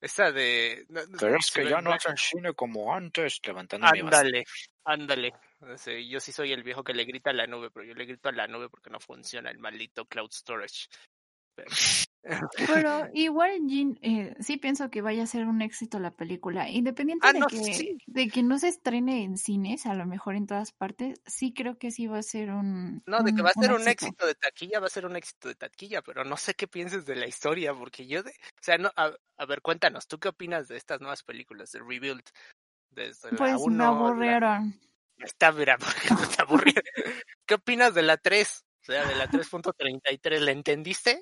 [0.02, 0.86] Esa de.
[0.90, 3.86] no- Pero es que ya no hacen cine como antes, levantando.
[3.88, 4.44] Ándale,
[4.84, 5.34] ándale.
[5.78, 8.06] Sí, yo sí soy el viejo que le grita a la nube, pero yo le
[8.06, 10.88] grito a la nube porque no funciona el maldito cloud storage.
[11.54, 11.70] Pero-
[12.24, 16.70] Pero igual, Jin, eh, sí pienso que vaya a ser un éxito la película.
[16.70, 17.98] Independiente Ah, de, no, que, sí.
[18.06, 21.78] de que no se estrene en cines, a lo mejor en todas partes, sí creo
[21.78, 23.04] que sí va a ser un.
[23.06, 25.48] No, de que va a ser un éxito de taquilla, va a ser un éxito
[25.48, 28.78] de taquilla, pero no sé qué pienses de la historia, porque yo, de, o sea,
[28.78, 32.24] no, a, a ver, cuéntanos, ¿tú qué opinas de estas nuevas películas de Rebuild?
[32.92, 34.80] Desde la Pues me 1, la- aburrieron.
[35.18, 36.74] Está, mira, porque te aburrí.
[37.46, 38.66] ¿Qué opinas de la 3?
[38.82, 41.22] O sea, de la 3.33, ¿la entendiste?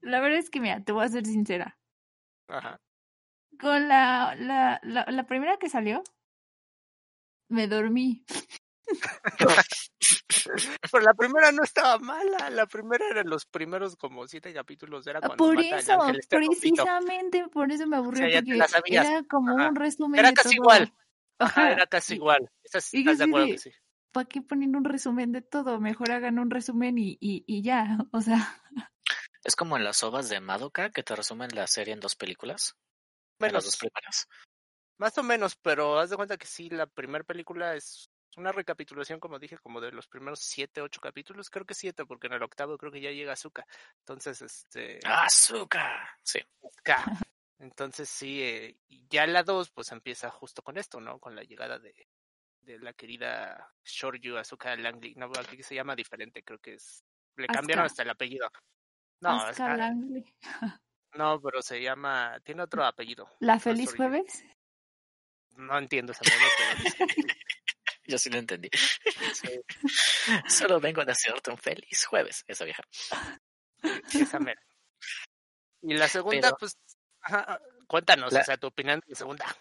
[0.00, 1.78] La verdad es que, mira, te voy a ser sincera.
[2.48, 2.80] Ajá.
[3.60, 6.02] Con la, la, la, la primera que salió,
[7.48, 8.24] me dormí.
[10.92, 15.20] Pero la primera no estaba mala, la primera era los primeros como siete capítulos, era
[15.20, 19.68] cuando Por eso, precisamente por eso me aburrió, porque era como Ajá.
[19.68, 20.64] un resumen Era de casi todo.
[20.64, 20.92] igual.
[21.38, 21.72] Ajá.
[21.72, 22.50] Era casi igual.
[22.64, 23.70] ¿Estás, y estás de así acuerdo de- que sí?
[24.12, 25.78] ¿Para qué ponen un resumen de todo?
[25.80, 27.96] Mejor hagan un resumen y, y, y ya.
[28.10, 28.60] O sea,
[29.44, 32.76] Es como en las ovas de Madoka que te resumen la serie en dos películas.
[33.40, 34.28] En las dos Menos, primeras.
[34.98, 39.18] más o menos, pero haz de cuenta que sí, la primera película es una recapitulación,
[39.18, 41.50] como dije, como de los primeros siete, ocho capítulos.
[41.50, 43.66] Creo que siete, porque en el octavo creo que ya llega Azuka.
[44.00, 45.00] Entonces, este...
[45.04, 46.08] ¡Azúcar!
[46.22, 46.40] Sí.
[46.84, 47.04] K.
[47.58, 48.76] Entonces sí, eh,
[49.10, 51.18] ya la 2 pues empieza justo con esto, ¿no?
[51.18, 52.08] Con la llegada de,
[52.60, 55.14] de la querida Shoryu Asuka Langley.
[55.14, 57.04] No, aquí se llama diferente, creo que es...
[57.36, 58.50] Le cambiaron hasta el apellido.
[59.20, 60.24] No, ah, Langley.
[61.14, 62.38] no, pero se llama...
[62.44, 63.28] Tiene otro apellido.
[63.40, 63.94] ¿La Feliz.
[63.94, 64.44] Jueves?
[65.56, 67.08] No entiendo meme, pero
[68.04, 68.70] Yo sí lo entendí.
[69.34, 69.60] sí,
[70.48, 72.82] Solo vengo a desearte un feliz jueves, esa vieja.
[74.14, 74.60] esa mera.
[75.82, 76.76] Y la segunda, Pero- pues...
[77.20, 79.56] ajá, cuéntanos, La- o sea, tu opinión de la segunda.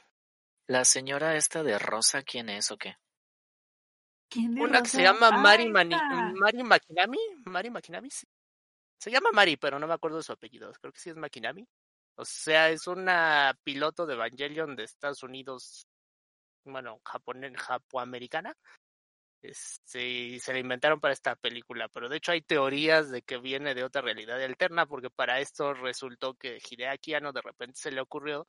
[0.68, 2.96] La señora esta de Rosa, ¿quién es o qué?
[4.30, 5.96] ¿Quién de Una que se llama Mari, Ah, Mani-.
[6.40, 7.18] Mari Makinami.
[7.46, 8.10] Mari Makinami.
[8.10, 8.26] sí.
[9.00, 10.72] Se llama Mari, pero no me acuerdo de su apellido.
[10.82, 11.66] Creo que sí es Makinami.
[12.16, 15.88] O sea, es una piloto de Evangelion de Estados Unidos,
[16.66, 18.54] bueno, japonés, japoamericana.
[19.42, 23.74] Este, se la inventaron para esta película, pero de hecho hay teorías de que viene
[23.74, 28.02] de otra realidad alterna, porque para esto resultó que Hideaki Anno de repente se le
[28.02, 28.48] ocurrió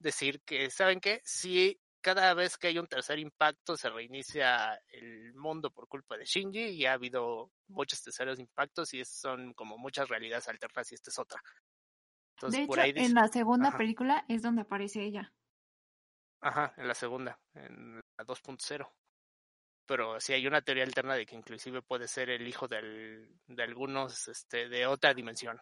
[0.00, 1.20] decir que, ¿saben qué?
[1.24, 6.24] Si cada vez que hay un tercer impacto se reinicia el mundo por culpa de
[6.26, 11.10] Shinji y ha habido muchos terceros impactos y son como muchas realidades alternas y esta
[11.10, 11.40] es otra.
[12.36, 13.78] Entonces De por hecho, ahí dice, en la segunda Ajá.
[13.78, 15.32] película es donde aparece ella.
[16.40, 18.92] ajá, en la segunda, en la 2.0.
[19.86, 23.62] Pero sí hay una teoría alterna de que inclusive puede ser el hijo del, de
[23.62, 25.60] algunos, este, de otra dimensión.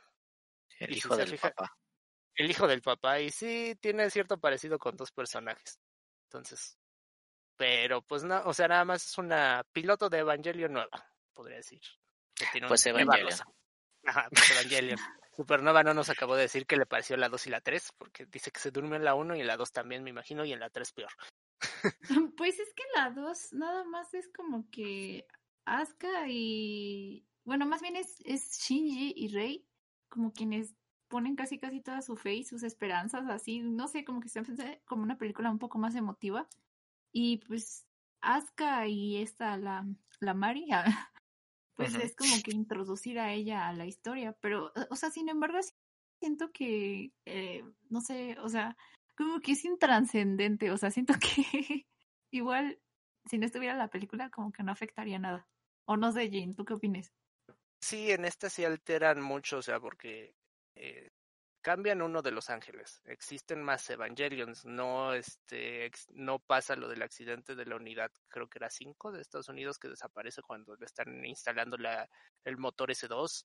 [0.79, 1.77] El Y hijo del fija- papá.
[2.35, 5.79] El hijo del papá y sí tiene cierto parecido con dos personajes.
[6.31, 6.79] Entonces,
[7.57, 11.81] pero pues no, o sea, nada más es una piloto de Evangelion nueva, podría decir.
[12.37, 13.31] que tiene Pues un- Eva Evangelion.
[13.31, 13.45] Rosa.
[14.07, 14.97] Ajá, pues Evangelion.
[15.37, 18.27] Supernova no nos acabó de decir qué le pareció la 2 y la 3, porque
[18.27, 20.53] dice que se durmió en la 1 y en la 2 también, me imagino, y
[20.53, 21.11] en la 3 peor.
[22.37, 25.27] Pues es que la dos nada más es como que
[25.65, 27.27] Asuka y...
[27.45, 29.67] Bueno, más bien es, es Shinji y Rei
[30.09, 30.75] como quienes
[31.11, 34.39] ponen casi casi toda su fe y sus esperanzas así, no sé, como que se
[34.39, 36.49] hace como una película un poco más emotiva.
[37.13, 37.85] Y pues
[38.23, 39.85] Asuka y esta, la,
[40.21, 40.69] la Mari,
[41.75, 45.59] pues es como que introducir a ella a la historia, pero, o sea, sin embargo,
[46.21, 48.77] siento que, eh, no sé, o sea,
[49.17, 51.87] como que es intranscendente, o sea, siento que
[52.31, 52.79] igual
[53.27, 55.49] si no estuviera la película como que no afectaría nada.
[55.87, 57.13] O no sé, Jane, ¿tú qué opinas?
[57.81, 60.37] Sí, en esta sí alteran mucho, o sea, porque
[60.81, 61.11] eh,
[61.61, 63.03] cambian uno de los ángeles.
[63.05, 68.59] Existen más Evangelions, no este no pasa lo del accidente de la unidad, creo que
[68.59, 72.09] era 5 de Estados Unidos que desaparece cuando le están instalando la,
[72.45, 73.45] el motor S2.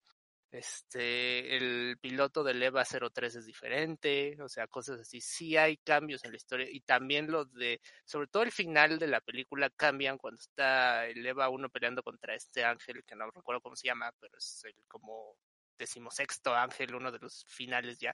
[0.51, 5.19] este, el piloto del EVA 03 es diferente, o sea, cosas así.
[5.21, 9.07] Sí hay cambios en la historia y también los de, sobre todo el final de
[9.07, 13.61] la película cambian cuando está el EVA 1 peleando contra este ángel, que no recuerdo
[13.61, 15.37] cómo se llama, pero es el como
[15.77, 18.13] decimosexto ángel, uno de los finales ya,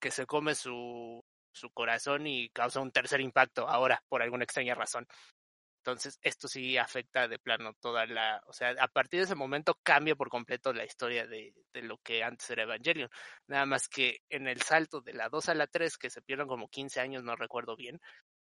[0.00, 1.22] que se come su,
[1.52, 5.06] su corazón y causa un tercer impacto ahora, por alguna extraña razón.
[5.82, 9.76] Entonces, esto sí afecta de plano toda la, o sea, a partir de ese momento
[9.82, 13.10] cambia por completo la historia de, de lo que antes era Evangelion.
[13.48, 16.46] Nada más que en el salto de la 2 a la 3, que se pierden
[16.46, 18.00] como 15 años, no recuerdo bien,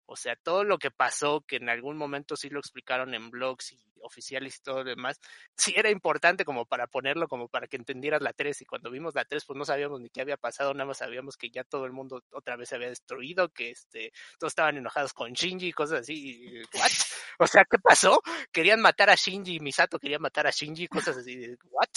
[0.07, 3.73] o sea, todo lo que pasó, que en algún momento sí lo explicaron en blogs
[3.73, 5.21] y oficiales y todo lo demás,
[5.57, 8.63] sí era importante como para ponerlo, como para que entendieras la 3.
[8.63, 11.37] Y cuando vimos la 3, pues no sabíamos ni qué había pasado, nada más sabíamos
[11.37, 15.13] que ya todo el mundo otra vez se había destruido, que este, todos estaban enojados
[15.13, 16.15] con Shinji y cosas así.
[16.15, 16.91] Y, ¿What?
[17.39, 18.23] O sea, ¿qué pasó?
[18.51, 21.55] Querían matar a Shinji, Misato quería matar a Shinji, cosas así.
[21.65, 21.91] ¿What?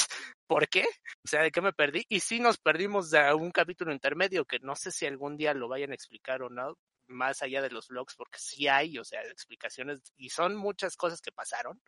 [0.48, 0.86] ¿Por qué?
[1.24, 2.06] O sea, ¿de qué me perdí?
[2.10, 5.70] Y sí nos perdimos de un capítulo intermedio que no sé si algún día lo
[5.70, 6.76] vayan a explicar o no,
[7.10, 11.22] más allá de los vlogs, porque sí hay, o sea, explicaciones, y son muchas cosas
[11.22, 11.82] que pasaron,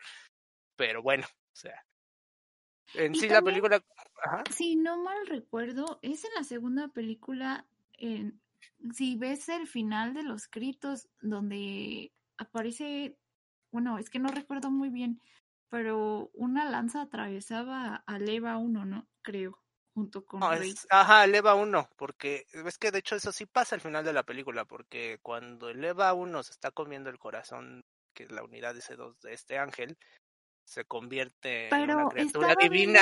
[0.75, 1.85] pero bueno, o sea,
[2.93, 3.81] en Y sí la película,
[4.23, 8.41] ajá, Si no mal recuerdo, es en la segunda película, en-
[8.93, 13.17] si ves el final de los gritos, donde aparece,
[13.71, 15.21] bueno, es que no recuerdo muy bien,
[15.69, 19.07] pero una lanza atravesaba al Eva 1, ¿no?
[19.21, 19.60] Creo,
[19.93, 20.71] junto con no, Rey.
[20.71, 24.03] es, ajá, el EVA 1, porque es que de hecho eso sí pasa al final
[24.03, 27.81] de la película, porque cuando el EVA 1 se está comiendo el corazón,
[28.13, 29.97] que es la unidad S2 de este ángel,
[30.63, 33.01] se convierte en una criatura divina,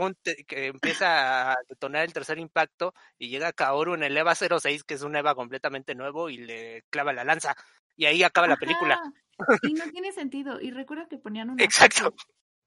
[0.00, 0.16] un
[0.46, 4.94] que empieza a detonar el tercer impacto y llega Kaoru en el EVA 06, que
[4.94, 7.56] es un EVA completamente nuevo, y le clava la lanza.
[7.96, 9.00] Y ahí acaba la película.
[9.62, 10.60] Y no tiene sentido.
[10.60, 12.04] Y recuerdo que ponían una Exacto.
[12.04, 12.16] foto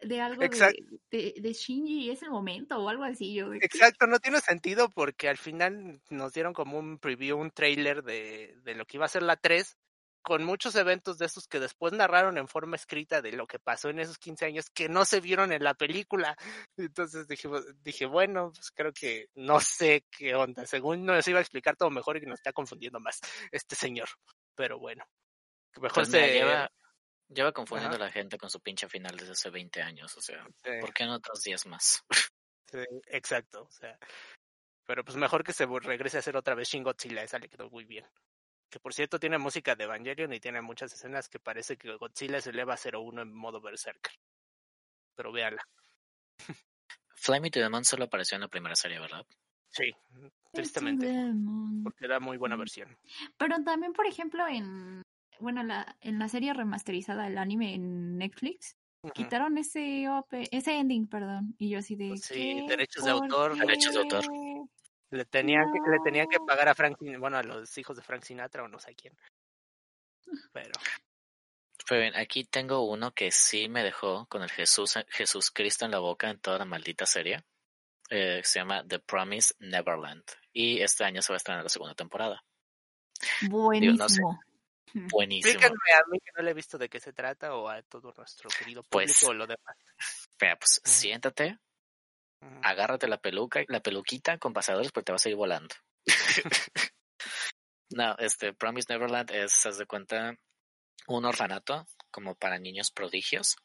[0.06, 3.34] de algo de, de, de Shinji y es el momento o algo así.
[3.34, 3.54] Yo.
[3.54, 8.56] Exacto, no tiene sentido porque al final nos dieron como un preview, un trailer de,
[8.64, 9.78] de lo que iba a ser la 3,
[10.24, 13.90] con muchos eventos de esos que después narraron en forma escrita de lo que pasó
[13.90, 16.36] en esos 15 años que no se vieron en la película.
[16.78, 17.50] Entonces dije,
[17.82, 20.66] dije bueno, pues creo que no sé qué onda.
[20.66, 23.20] Según nos iba a explicar todo mejor y que nos está confundiendo más
[23.52, 24.08] este señor.
[24.56, 25.04] Pero bueno,
[25.82, 26.34] mejor Pues se...
[26.34, 26.72] lleva,
[27.34, 28.06] lleva confundiendo Ajá.
[28.06, 30.94] a la gente con su pinche final desde hace 20 años, o sea, se- ¿por
[30.94, 32.04] qué no otros días más?
[32.70, 33.98] se- exacto, o sea...
[34.86, 37.70] Pero pues mejor que se regrese a hacer otra vez Shin Godzilla, esa le quedó
[37.70, 38.06] muy bien.
[38.70, 42.42] Que por cierto tiene música de Evangelion y tiene muchas escenas que parece que Godzilla
[42.42, 44.12] se eleva a 01 en modo Berserker.
[45.16, 45.64] Pero véanla.
[47.16, 49.26] Fly Me to the Moon solo apareció en la primera serie, ¿verdad?
[49.70, 49.92] Sí,
[50.52, 51.08] tristemente.
[51.84, 52.98] Porque era muy buena versión.
[53.38, 55.03] Pero también, por ejemplo, en
[55.40, 58.76] bueno, la, en la serie remasterizada del anime en Netflix,
[59.14, 61.56] quitaron ese OP, ese ending, perdón.
[61.58, 62.66] Y yo así de Sí, ¿qué?
[62.68, 63.58] derechos de ¿Por autor.
[63.58, 64.26] Derechos de autor.
[65.10, 68.24] Le tenían, que, le tenían que pagar a Frank, bueno, a los hijos de Frank
[68.24, 69.16] Sinatra o no sé quién.
[70.52, 70.72] Pero,
[71.88, 75.92] Pero bien, aquí tengo uno que sí me dejó con el Jesús, Jesús Cristo en
[75.92, 77.44] la boca en toda la maldita serie.
[78.10, 80.24] Eh, se llama The Promise Neverland.
[80.52, 82.44] Y este año se va a estrenar la segunda temporada.
[83.50, 84.40] Buenísimo.
[84.94, 85.52] Buenísimo.
[85.52, 88.14] explíquenme a mí que no le he visto de qué se trata o a todo
[88.16, 89.76] nuestro querido público Pues, o lo demás.
[90.40, 91.58] Mira, pues siéntate,
[92.62, 95.76] agárrate la peluca, la peluquita con pasadores porque te vas a ir volando.
[97.92, 100.36] no, este Promise Neverland es, haz de cuenta,
[101.08, 103.56] un orfanato como para niños prodigios.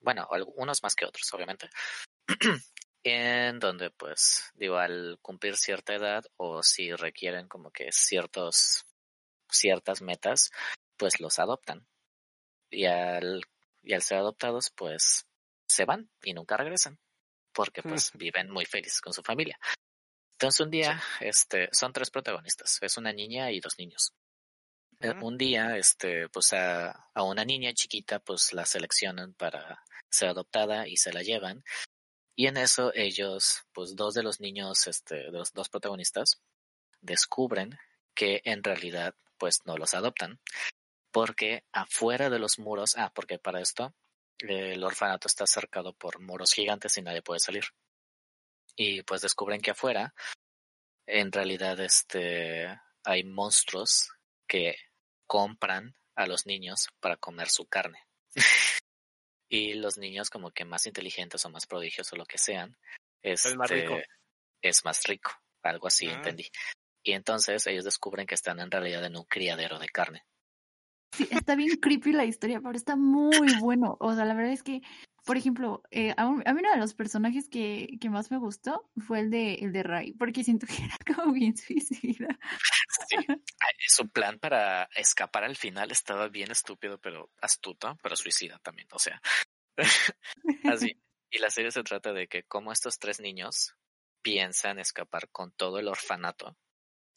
[0.00, 1.68] Bueno, unos más que otros, obviamente.
[3.02, 8.84] en donde, pues, digo, al cumplir cierta edad o si requieren como que ciertos,
[9.52, 10.50] ciertas metas,
[10.96, 11.86] pues los adoptan.
[12.70, 13.42] Y al,
[13.82, 15.26] y al ser adoptados, pues,
[15.66, 16.98] se van y nunca regresan.
[17.52, 19.58] Porque, pues, viven muy felices con su familia.
[20.34, 22.78] Entonces, un día, este, son tres protagonistas.
[22.80, 24.14] Es una niña y dos niños.
[25.00, 25.14] Eh.
[25.20, 30.86] Un día, este, pues a, a una niña chiquita, pues la seleccionan para ser adoptada
[30.86, 31.64] y se la llevan.
[32.36, 36.40] Y en eso ellos, pues dos de los niños, este, de los dos protagonistas,
[37.00, 37.78] descubren
[38.14, 40.38] que en realidad, pues no los adoptan.
[41.10, 43.94] Porque afuera de los muros, ah, porque para esto
[44.38, 47.64] eh, el orfanato está cercado por muros gigantes y nadie puede salir.
[48.76, 50.14] Y pues descubren que afuera,
[51.06, 52.68] en realidad, este,
[53.02, 54.10] hay monstruos
[54.46, 54.76] que
[55.26, 58.06] compran a los niños para comer su carne.
[59.50, 62.76] y los niños como que más inteligentes o más prodigios o lo que sean,
[63.22, 63.98] este, más rico.
[64.62, 66.12] es más rico, algo así Ah.
[66.14, 66.48] entendí.
[67.02, 70.24] Y entonces ellos descubren que están en realidad en un criadero de carne.
[71.12, 73.96] Sí, está bien creepy la historia, pero está muy bueno.
[74.00, 74.80] O sea, la verdad es que
[75.26, 78.38] por ejemplo, eh, a, un- a mí uno de los personajes que, que más me
[78.38, 82.38] gustó fue el de, el de Rai, porque siento que era como bien suicida.
[83.06, 83.16] Sí.
[83.86, 88.88] Su plan para escapar al final estaba bien estúpido, pero astuto, pero suicida también.
[88.92, 89.20] O sea,
[90.64, 90.98] así.
[91.30, 93.74] Y la serie se trata de que como estos tres niños
[94.22, 96.56] piensan escapar con todo el orfanato.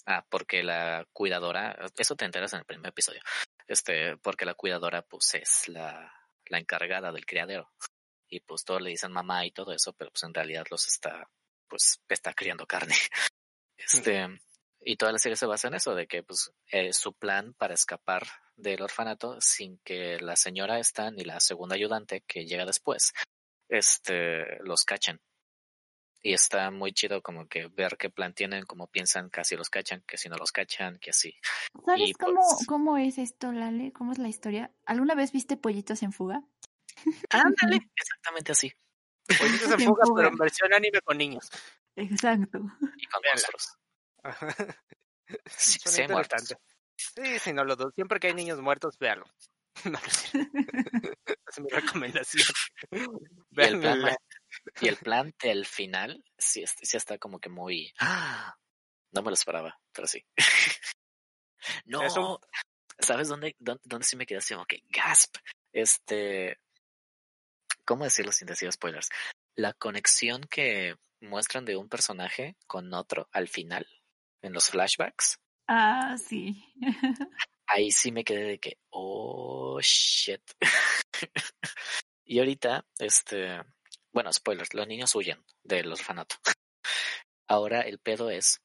[0.06, 3.22] Ah, porque la cuidadora, eso te enteras en el primer episodio.
[3.68, 6.12] Este, porque la cuidadora, pues, es la,
[6.48, 7.72] la encargada del criadero.
[8.30, 11.30] Y pues todos le dicen mamá y todo eso, pero pues en realidad los está,
[11.68, 12.96] pues, está criando carne.
[13.76, 14.28] Este,
[14.80, 17.74] y toda la serie se basa en eso, de que pues eh, su plan para
[17.74, 23.14] escapar del orfanato sin que la señora esta ni la segunda ayudante que llega después,
[23.68, 25.20] este, los cachen.
[26.26, 30.02] Y está muy chido como que ver qué plan tienen, cómo piensan, casi los cachan,
[30.08, 31.36] que si no los cachan, que así.
[31.86, 33.92] ¿Sabes Y, cómo, pues- cómo es esto, Lale?
[33.92, 34.72] ¿Cómo es la historia?
[34.86, 36.42] ¿Alguna vez viste Pollitos en Fuga?
[37.30, 38.72] Ándale, exactamente así.
[39.40, 41.50] Pollitos en fuga, pero en versión anime con niños.
[41.96, 42.60] Exacto.
[42.98, 43.78] Y con monstruos.
[45.48, 46.04] Sí, sí.
[46.96, 47.92] Sí, sí, no lo dudo.
[47.96, 48.98] Siempre que hay niños muertos.
[49.00, 49.16] No,
[49.92, 52.46] no es mi recomendación.
[52.92, 53.08] Y el,
[53.52, 54.18] Vean plan, la-
[54.82, 57.94] y el plan del final sí, es- sí está como que muy...
[58.00, 58.56] ¡Ah!
[59.12, 60.26] No me lo esperaba, pero sí.
[61.86, 62.40] no,
[63.00, 65.36] ¿sabes dónde, dónde, dónde sí me quedé así como que gasp?
[65.72, 66.60] Este...
[67.86, 69.10] ¿Cómo decirlo sin decir spoilers?
[69.56, 73.86] La conexión que muestran de un personaje con otro al final,
[74.42, 76.62] en los flashbacks, Ah, sí.
[77.68, 80.42] ahí sí me quedé de que, oh, shit.
[82.26, 83.62] y ahorita, este,
[84.14, 86.36] bueno, spoilers, los niños huyen del orfanato.
[87.48, 88.62] Ahora el pedo es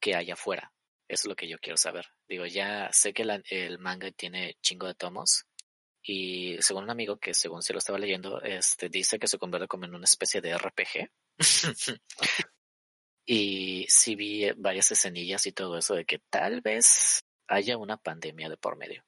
[0.00, 0.72] que hay afuera.
[1.08, 2.06] Eso es lo que yo quiero saber.
[2.28, 5.44] Digo, ya sé que el manga tiene chingo de tomos.
[6.02, 9.68] Y según un amigo que según se lo estaba leyendo, este dice que se convierte
[9.68, 11.10] como en una especie de RPG.
[13.26, 18.48] y sí vi varias escenillas y todo eso de que tal vez haya una pandemia
[18.48, 19.04] de por medio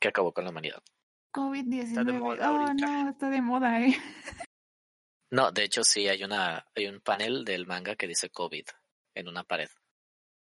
[0.00, 0.82] que acabó con la humanidad.
[1.32, 2.18] COVID-19.
[2.18, 3.96] moda Oh, no, está de moda, ¿eh?
[5.32, 8.64] No, de hecho sí hay una hay un panel del manga que dice COVID
[9.14, 9.68] en una pared.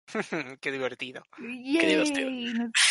[0.61, 1.23] Qué divertido.
[1.37, 2.29] divertido.
[2.29, 2.71] Yay, no-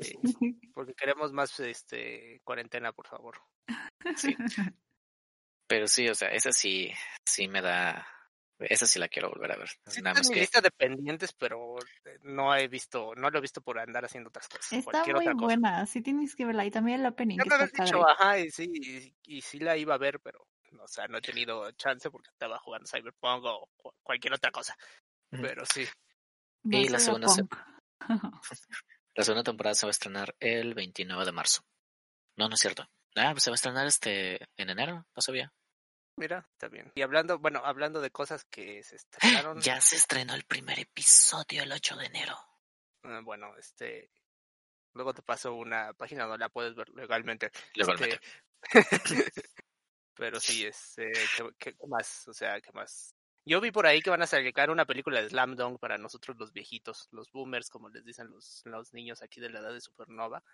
[0.00, 0.16] Sí,
[0.74, 3.38] porque queremos más este cuarentena, por favor.
[4.16, 4.34] Sí.
[5.66, 6.90] Pero sí, o sea, esa sí
[7.26, 8.06] sí me da
[8.68, 9.68] esa sí la quiero volver a ver.
[9.86, 13.40] Sí, Nada más que lista de pendientes, pero eh, no he visto, no lo he
[13.40, 14.72] visto por andar haciendo otras cosas.
[14.72, 15.44] Está muy otra cosa.
[15.44, 16.64] buena, sí tienes que verla.
[16.64, 18.12] Y también el opening, Ya que me está habías dicho, padre.
[18.18, 18.70] ajá, y sí,
[19.26, 20.46] y, y sí la iba a ver, pero,
[20.80, 24.76] o sea, no he tenido chance porque estaba jugando Cyberpunk o cu- cualquier otra cosa.
[25.30, 25.84] Pero sí,
[26.64, 27.44] Y la segunda se-
[29.14, 31.62] la segunda temporada se va a estrenar el 29 de marzo.
[32.36, 32.86] No, no es cierto.
[33.16, 35.52] Ah, pues se va a estrenar este en enero, no sabía.
[36.16, 36.92] Mira, está bien.
[36.94, 41.62] Y hablando, bueno, hablando de cosas que se estrenaron, Ya se estrenó el primer episodio
[41.62, 42.36] el 8 de enero.
[43.04, 44.10] eh, bueno, este,
[44.94, 47.50] luego te paso una página donde la puedes ver legalmente.
[47.74, 48.20] Legalmente.
[48.72, 49.32] Este,
[50.14, 52.28] pero sí, este, ¿qué, qué- qué más?
[52.28, 53.14] O sea, ¿qué más?
[53.44, 56.36] Yo vi por ahí que van a sacar una película de Slam Dunk para nosotros
[56.38, 59.80] los viejitos, los boomers, como les dicen los, los niños aquí de la edad de
[59.80, 60.44] Supernova.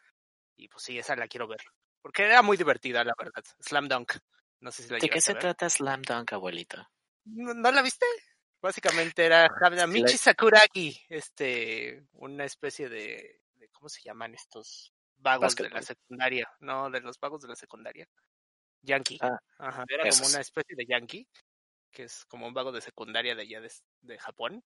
[0.56, 1.60] Y pues sí, esa la quiero ver.
[2.00, 3.44] Porque era muy divertida, la verdad.
[3.60, 4.12] Slam Dunk.
[4.60, 5.42] No sé si la ¿De qué se ver.
[5.42, 6.90] trata Slam Dunk, abuelita?
[7.24, 8.06] ¿No, no la viste?
[8.60, 15.70] Básicamente era la- Sakuragi, este, una especie de, de- ¿cómo se llaman estos vagos de
[15.70, 16.48] la secundaria?
[16.60, 18.08] No, de los vagos de la secundaria.
[18.82, 19.18] Yankee.
[19.20, 21.28] Ah, Ajá, era como una especie de yankee,
[21.92, 23.70] que es como un vago de secundaria de allá de,
[24.02, 24.64] de Japón,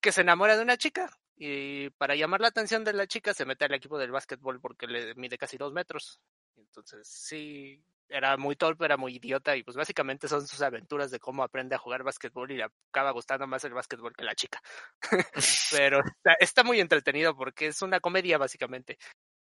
[0.00, 3.44] que se enamora de una chica y para llamar la atención de la chica se
[3.44, 6.20] mete al equipo del básquetbol porque le mide casi dos metros.
[6.56, 11.18] Entonces, sí, era muy torpe, era muy idiota y pues básicamente son sus aventuras de
[11.18, 14.60] cómo aprende a jugar básquetbol y le acaba gustando más el básquetbol que la chica.
[15.72, 18.98] pero está, está muy entretenido porque es una comedia básicamente.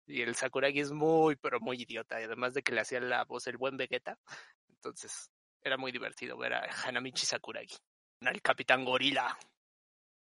[0.06, 2.20] Y el Sakuragi es muy, pero muy idiota.
[2.20, 4.18] Y además de que le hacía la voz el buen Vegeta.
[4.68, 5.30] Entonces,
[5.62, 7.76] era muy divertido ver a Hanamichi Sakuragi.
[8.20, 9.36] El Capitán Gorila.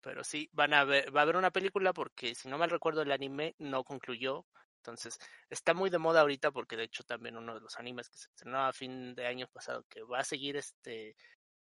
[0.02, 3.02] Pero sí, van a ver, va a haber una película porque, si no mal recuerdo,
[3.02, 4.46] el anime no concluyó.
[4.86, 5.20] Entonces,
[5.50, 8.28] está muy de moda ahorita porque, de hecho, también uno de los animes que se
[8.28, 11.16] estrenó a fin de año pasado, que va a seguir este,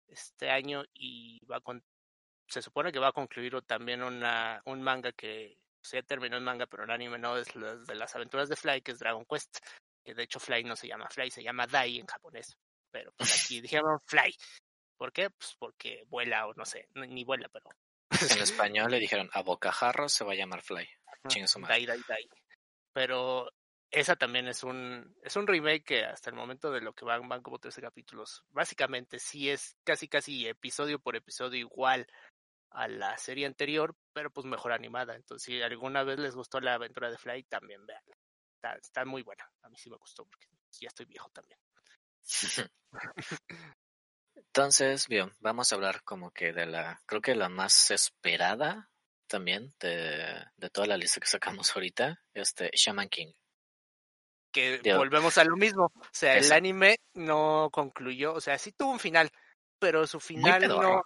[0.07, 1.83] este año y va con,
[2.47, 6.43] se supone que va a concluir también una, un manga que se ya terminó el
[6.43, 9.57] manga, pero el anime no es de las aventuras de Fly, que es Dragon Quest.
[10.03, 12.55] Que de hecho Fly no se llama Fly, se llama Dai en japonés.
[12.91, 14.33] Pero pues aquí dijeron Fly.
[14.97, 15.29] ¿Por qué?
[15.31, 17.69] Pues porque vuela o no sé, ni vuela, pero.
[18.11, 20.87] En español le dijeron a bocajarro se va a llamar Fly.
[21.27, 21.75] Chingue su madre.
[21.75, 22.29] Dai, Dai, Dai.
[22.93, 23.51] Pero
[23.91, 27.27] esa también es un, es un remake que hasta el momento de lo que van,
[27.27, 28.43] van como 13 capítulos.
[28.49, 32.07] Básicamente sí es casi casi episodio por episodio igual
[32.71, 35.15] a la serie anterior, pero pues mejor animada.
[35.15, 38.03] Entonces, si alguna vez les gustó la aventura de Fly, también vean.
[38.55, 39.49] Está, está muy buena.
[39.63, 40.47] A mí sí me gustó porque
[40.79, 41.59] ya estoy viejo también.
[44.35, 48.90] Entonces, bien, vamos a hablar como que de la, creo que la más esperada
[49.31, 53.31] también de, de toda la lista que sacamos ahorita, este Shaman King.
[54.51, 55.85] Que volvemos a lo mismo.
[55.85, 59.29] O sea, el anime no concluyó, o sea, sí tuvo un final,
[59.79, 61.01] pero su final no.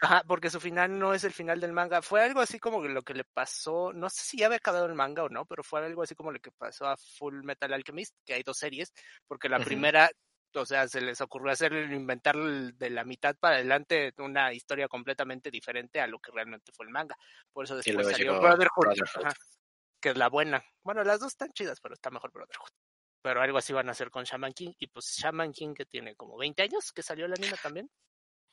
[0.00, 2.02] Ajá, porque su final no es el final del manga.
[2.02, 4.94] Fue algo así como lo que le pasó, no sé si ya había acabado el
[4.94, 8.14] manga o no, pero fue algo así como lo que pasó a Full Metal Alchemist,
[8.24, 8.92] que hay dos series,
[9.26, 10.10] porque la primera,
[10.60, 15.50] o sea, se les ocurrió hacer inventar de la mitad para adelante una historia completamente
[15.50, 17.16] diferente a lo que realmente fue el manga.
[17.52, 19.26] Por eso después salió Brotherhood, Brotherhood.
[19.26, 19.34] ajá,
[20.00, 20.64] que es la buena.
[20.82, 22.70] Bueno, las dos están chidas, pero está mejor Brotherhood.
[23.22, 24.72] Pero algo así van a hacer con Shaman King.
[24.78, 27.90] Y pues Shaman King que tiene como 20 años que salió el anime también.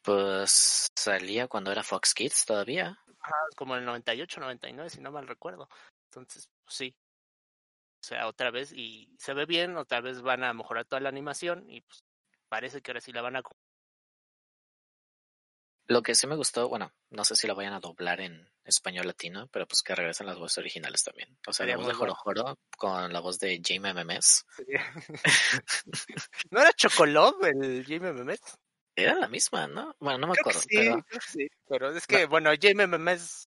[0.02, 2.98] Pues salía cuando era Fox Kids todavía.
[3.20, 5.70] Ajá, como el 98, 99, si no mal recuerdo.
[6.10, 6.96] Entonces, pues sí.
[8.04, 11.08] O sea, otra vez, y se ve bien, otra vez van a mejorar toda la
[11.08, 12.04] animación y pues
[12.50, 13.44] parece que ahora sí la van a...
[15.86, 19.08] Lo que sí me gustó, bueno, no sé si la vayan a doblar en español
[19.08, 21.30] latino, pero pues que regresen las voces originales también.
[21.48, 22.16] O sea, la Sería voz de Joro.
[22.16, 24.46] Joro con la voz de Jaime Memes.
[26.52, 28.42] ¿No era Chocolov el Jaime Memes?
[28.98, 29.96] Era la misma, ¿no?
[30.00, 30.68] Bueno, no me Creo acuerdo, sí,
[31.10, 31.48] pero sí.
[31.70, 33.48] Pero es que, bueno, Jaime Memes,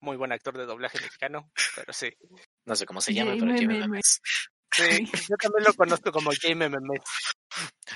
[0.00, 2.12] muy buen actor de doblaje mexicano, pero sí.
[2.64, 4.20] no sé cómo se llama, pero Jaime Memes.
[4.72, 7.00] Sí, yo también lo conozco como Jaime Memes.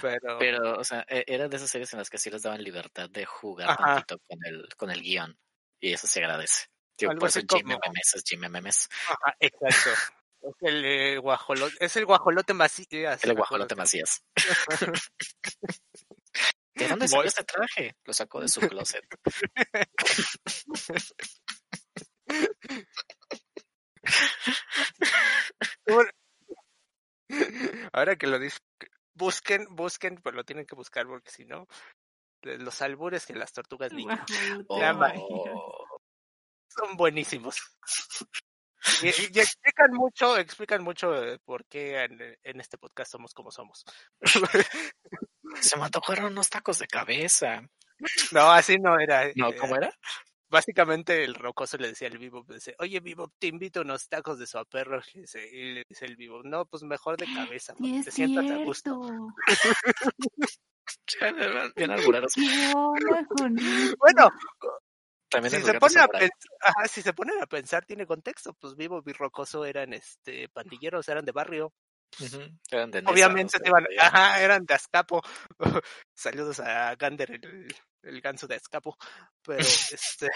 [0.01, 2.62] Pero, Pero, o sea, e- era de esas series en las que sí les daban
[2.62, 3.96] libertad de jugar Ajá.
[4.07, 5.36] tantito con el, con el guion.
[5.80, 6.66] Y eso se agradece.
[6.96, 8.88] Tío, por eso Jaime como- Memes es Jaime Memes.
[9.09, 9.90] ajá, exacto.
[10.42, 13.22] Es el eh, guajolote, es el guajolote Macías.
[13.24, 13.74] El guajolote.
[13.74, 14.22] Macías.
[16.74, 17.94] ¿De dónde salió este traje?
[18.05, 19.05] Lo sacó de su closet.
[25.87, 26.11] Bueno,
[27.93, 28.61] Ahora que lo dices,
[29.14, 31.66] busquen, busquen, pero lo tienen que buscar porque si no,
[32.43, 34.24] los albures que las tortugas Magia.
[34.68, 36.01] Oh,
[36.68, 37.57] son buenísimos.
[39.03, 39.09] Y,
[39.39, 43.85] explican mucho, explican mucho eh, por qué en, en este podcast somos como somos.
[45.61, 47.62] se me antojaron unos tacos de cabeza.
[48.33, 49.31] No, así no era.
[49.35, 49.93] No, eh, ¿cómo era?
[50.51, 54.09] Básicamente el rocoso le decía al vivo, pues, dice, oye vivo, te invito a unos
[54.09, 55.01] tacos de suaperro.
[55.14, 57.26] Y dice- y le dice el vivo, no, pues mejor de
[57.57, 59.01] cabeza, Sí, para que es te sientas a gusto.
[61.76, 61.90] Bien.
[63.98, 64.30] Bueno,
[65.28, 66.28] También si se, ponen a samurai.
[66.28, 68.53] pens- ajá, si se ponen a pensar, tiene contexto.
[68.55, 71.72] Pues Vivo y Rocoso eran este pandilleros, eran de barrio.
[72.70, 75.22] Eran de Nesa, Obviamente o sea, se iban, ajá, eran de Azcapo.
[76.14, 78.96] Saludos a Gander, el, el ganso de Azcapo.
[79.44, 79.59] Pero
[79.92, 80.28] este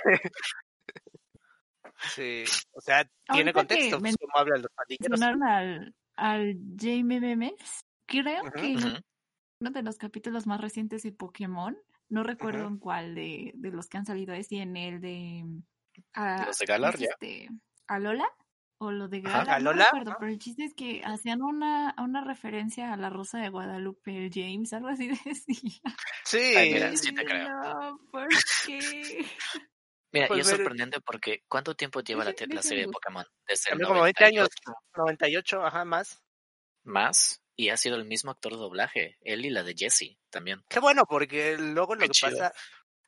[2.14, 5.20] sí, o sea, tiene contexto, pues, cómo hablan los pandilleros.
[5.22, 6.54] Al, al
[7.04, 7.84] Memes.
[8.06, 8.76] Creo que
[9.60, 11.76] uno de los capítulos más recientes de Pokémon,
[12.10, 15.44] no recuerdo en cuál de, de los que han salido es, y en el de...
[16.12, 17.06] ah, Los de Galar, ¿es ya.
[17.10, 17.48] este,
[17.86, 18.26] ¿Alola?
[18.78, 19.44] ¿O lo de Ajá.
[19.44, 19.62] Galar?
[19.62, 20.18] No recuerdo, Ajá.
[20.20, 24.30] pero el chiste es que hacían una, una referencia a la Rosa de Guadalupe, el
[24.32, 25.80] James, algo así decía.
[26.24, 27.48] Sí, Ay, mira, sí te creo.
[27.48, 28.28] No, ¿por
[28.66, 29.24] qué?
[30.12, 33.24] Mira, y Pues es ver- sorprendente porque ¿cuánto tiempo lleva la, serie de Pokémon?
[33.48, 34.48] Desde el como 20 años,
[34.94, 36.22] 98 98, ajá, más.
[36.84, 40.62] más y ha sido el mismo actor de doblaje, él y la de Jessie también.
[40.68, 42.30] Qué bueno, porque luego lo Qué que chido.
[42.32, 42.52] pasa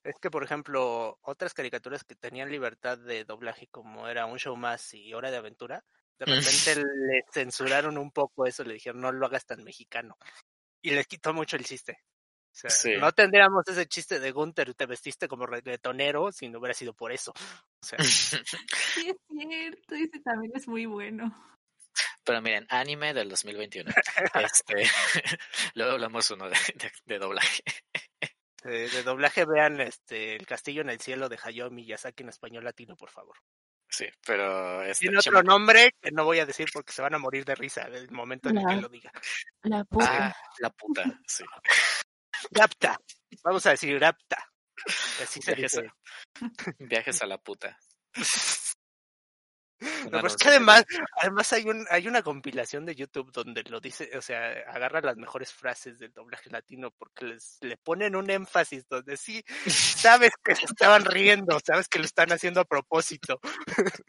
[0.08, 4.56] es que, por ejemplo, otras caricaturas que tenían libertad de doblaje, como era Un Show
[4.56, 5.84] Más y Hora de Aventura,
[6.18, 10.16] de repente le censuraron un poco eso, le dijeron, no lo hagas tan mexicano.
[10.82, 11.98] Y les quitó mucho el chiste.
[12.52, 12.96] O sea, Sí.
[12.96, 17.12] no tendríamos ese chiste de Gunther, te vestiste como reggaetonero si no hubiera sido por
[17.12, 17.32] eso.
[17.32, 17.98] O sea,
[18.94, 21.34] Sí, es cierto, ese también es muy bueno.
[22.24, 23.90] Pero miren, anime del 2021.
[24.50, 24.86] Este,
[25.74, 27.62] luego hablamos uno de, de- de doblaje.
[28.66, 32.64] De, de doblaje vean este El Castillo en el Cielo de Hayao Miyazaki en español
[32.64, 33.36] latino, por favor.
[33.88, 37.18] Sí, pero este, Tiene otro nombre que no voy a decir porque se van a
[37.18, 39.12] morir de risa el momento en el que lo diga.
[39.62, 40.26] La puta.
[40.28, 41.44] Ah, la puta, sí.
[42.50, 42.98] Rapta.
[43.42, 44.44] Vamos a decir Rapta.
[45.22, 45.86] Así se Viajes dice.
[45.88, 47.78] a, viajes a la puta.
[50.22, 50.84] No, es que de- además,
[51.20, 55.16] además hay un, hay una compilación de YouTube donde lo dice, o sea, agarra las
[55.16, 60.54] mejores frases del doblaje latino porque les le ponen un énfasis donde sí sabes que
[60.54, 63.40] se estaban riendo, sabes que lo están haciendo a propósito.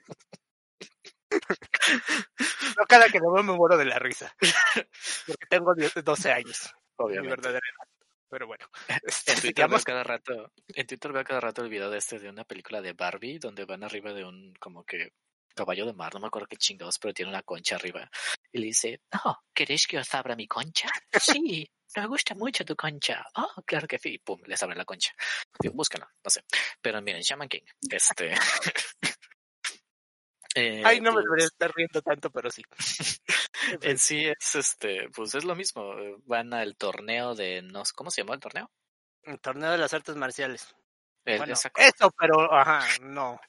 [2.77, 4.33] Yo cada que lo veo me muero de la risa.
[5.27, 6.69] Porque tengo 10 12 años.
[6.99, 7.29] Mi Obviamente.
[7.29, 7.87] verdadera edad.
[8.29, 8.65] Pero bueno.
[8.87, 12.19] En Este, Twitter veo cada rato, en Twitter veo cada rato el video de este
[12.19, 15.13] de una película de Barbie donde van arriba de un como que
[15.57, 18.09] caballo de mar, no me acuerdo qué chingados, pero tiene una concha arriba.
[18.53, 20.89] Y le dice, oh, ¿queréis que os abra mi concha?
[21.41, 23.25] Sí, me gusta mucho tu concha.
[23.35, 24.19] Oh, claro que sí.
[24.19, 25.11] Pum, les abre la concha.
[25.59, 26.43] Digo, búscalo, no sé.
[26.81, 28.33] Pero miren, Shaman King, este...
[30.55, 32.63] eh, Ay, no me pues, debería estar riendo tanto, pero sí.
[33.81, 35.93] En sí es este, pues es lo mismo.
[35.99, 38.71] eh, Van al torneo de, no ¿cómo se llama el torneo?
[39.23, 40.73] El torneo de las artes marciales.
[41.25, 43.39] El- Bueno, eso, pero, ajá, no.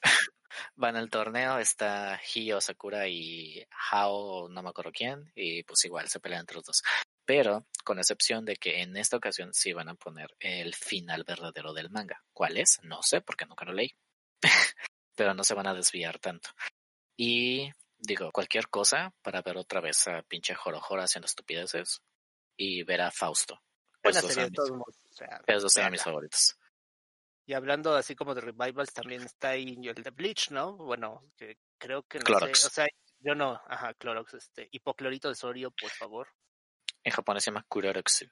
[0.75, 6.09] Van al torneo, está Hio, Sakura y Hao, no me acuerdo quién, y pues igual
[6.09, 6.81] se pelean entre los dos.
[7.25, 11.73] Pero con excepción de que en esta ocasión sí van a poner el final verdadero
[11.73, 12.23] del manga.
[12.33, 12.79] ¿Cuál es?
[12.83, 13.91] No sé, porque nunca lo leí.
[15.15, 16.49] Pero no se van a desviar tanto.
[17.17, 22.01] Y digo, cualquier cosa para ver otra vez a pinche Jorojora haciendo estupideces
[22.57, 23.61] y ver a Fausto.
[24.01, 24.95] Esos serie son mis- todos modos.
[25.11, 26.55] O sea, esos eran mis favoritos.
[27.49, 30.77] Y hablando así como de revivals, también está ahí el de Bleach, ¿no?
[30.77, 32.59] Bueno, que creo que no Clorox.
[32.59, 32.87] sé, o sea,
[33.21, 36.27] yo no, ajá, Clorox, este, hipoclorito de sodio, por favor.
[37.03, 38.27] En japonés se llama Kurorotsu.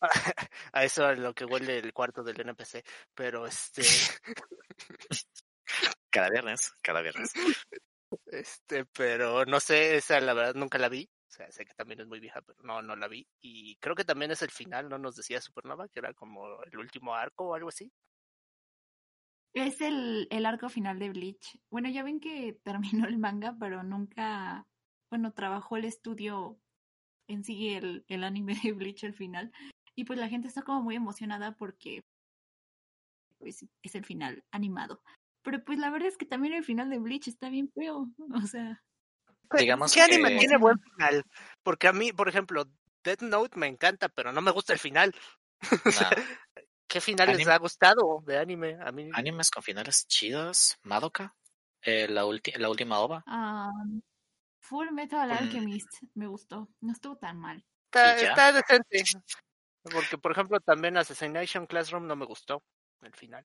[0.72, 2.82] A eso es lo que huele el cuarto del NPC,
[3.14, 3.82] pero este,
[6.10, 7.30] Cada viernes, cada viernes.
[8.24, 11.10] este, pero no sé, esa la verdad nunca la vi.
[11.28, 13.28] O sea, sé que también es muy vieja, pero no, no la vi.
[13.42, 14.96] Y creo que también es el final, ¿no?
[14.96, 17.92] Nos decía Supernova, que era como el último arco o algo así.
[19.54, 21.58] Es el, el arco final de Bleach.
[21.70, 24.66] Bueno, ya ven que terminó el manga, pero nunca,
[25.10, 26.58] bueno, trabajó el estudio
[27.28, 29.52] en sí el, el anime de Bleach al final.
[29.94, 32.02] Y pues la gente está como muy emocionada porque
[33.38, 35.02] pues es el final animado.
[35.42, 38.08] Pero pues la verdad es que también el final de Bleach está bien feo.
[38.44, 38.82] O sea,
[39.58, 41.24] Digamos ¿Qué anime tiene buen final?
[41.62, 42.64] Porque a mí, por ejemplo,
[43.04, 45.14] Death Note me encanta, pero no me gusta el final.
[45.84, 46.10] Nah,
[46.92, 48.76] ¿Qué final les Anime- ha gustado de anime?
[48.82, 50.76] A mí animes con finales chidos.
[50.82, 51.34] Madoka.
[51.80, 52.22] eh, la,
[52.56, 53.22] la última ova.
[53.26, 53.70] ah,
[54.60, 55.32] Full Metal Mm.
[55.32, 56.68] Alchemist me gustó.
[56.82, 57.64] No estuvo tan mal.
[57.94, 59.04] está, decente.
[59.82, 62.62] Porque, por ejemplo, también Assassination Classroom no me gustó
[63.00, 63.42] el final.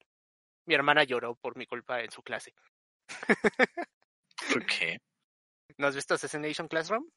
[0.66, 2.54] Mi hermana lloró por mi culpa en su clase.
[4.52, 4.98] ¿Por qué?
[5.78, 7.08] ¿No has visto Assassination Classroom?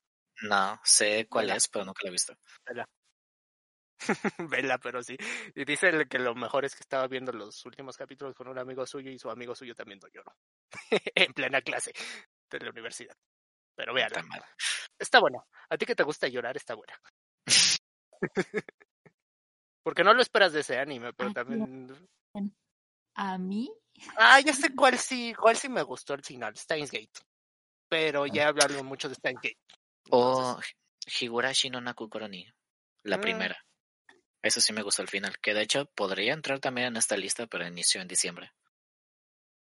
[0.44, 2.34] No, sé cuál es, pero nunca la he visto.
[4.50, 5.16] Vela, pero sí.
[5.56, 8.86] Y dice que lo mejor es que estaba viendo los últimos capítulos con un amigo
[8.86, 10.34] suyo y su amigo suyo también no lloró.
[11.16, 11.94] en plena clase
[12.50, 13.16] de la universidad.
[13.76, 14.30] Pero Está véanla.
[14.30, 14.46] mal.
[15.00, 15.48] Está bueno.
[15.70, 17.00] A ti que te gusta llorar, está buena.
[19.84, 21.88] Porque no lo esperas de ese anime, pero también...
[23.16, 23.70] A mí,
[24.18, 27.12] Ah, ya sé cuál sí, cuál sí me gustó al final, Steins Gate.
[27.90, 29.58] Pero ya he hablado mucho de Steins Gate.
[30.12, 30.58] O
[31.20, 32.48] Higurashi no Nakukoro ni.
[33.04, 33.22] La Mm.
[33.22, 33.62] primera.
[34.42, 35.38] Eso sí me gustó al final.
[35.40, 38.52] Que de hecho podría entrar también en esta lista, pero inició en diciembre.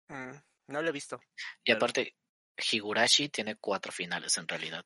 [0.09, 0.33] Mm,
[0.69, 1.21] no lo he visto.
[1.65, 2.17] Y Pero- aparte,
[2.73, 4.85] Higurashi tiene cuatro finales en realidad.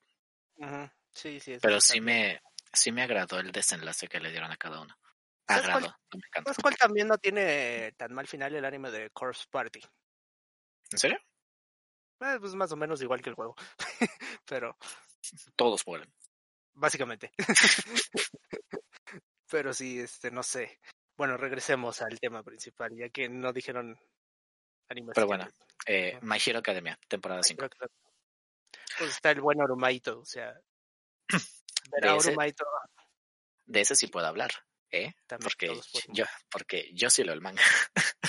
[1.12, 1.52] Sí, sí.
[1.54, 2.40] es Pero sí me,
[2.72, 4.94] sí me agradó el desenlace que le dieron a cada uno.
[5.48, 6.52] ¿Sabes cuál- Agrado, no me encanta.
[6.52, 9.80] ¿Sabes cuál también no tiene tan mal final el anime de Corpse Party?
[10.92, 11.18] ¿En serio?
[12.20, 13.56] Eh, pues más o menos igual que el juego.
[14.46, 14.76] Pero,
[15.56, 16.12] Todos mueren.
[16.74, 17.32] básicamente.
[19.50, 20.78] Pero sí, este, no sé.
[21.16, 23.98] Bueno, regresemos al tema principal, ya que no dijeron
[24.88, 25.14] animes.
[25.14, 25.46] Pero bueno,
[25.86, 27.66] Eh, My Hero Academia, temporada 5.
[27.68, 27.94] creo que-
[28.98, 30.52] Pues está el buen Orumaito, o sea.
[31.92, 32.64] Ver a De ese- Orumaito
[33.64, 34.50] De ese sí puedo hablar,
[34.90, 35.14] ¿eh?
[35.26, 35.80] también Porque
[36.12, 37.62] yo, porque yo sí leo el manga.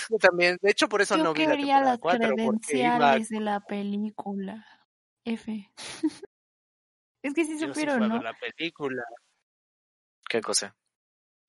[0.10, 2.58] Yo también, de hecho por eso yo no vi la temporada las 4 porque iba
[2.58, 4.88] credenciales de la película.
[5.26, 5.72] F.
[7.24, 8.22] es que sí supieron, ¿no?
[8.22, 9.04] la película.
[10.30, 10.76] ¿Qué cosa?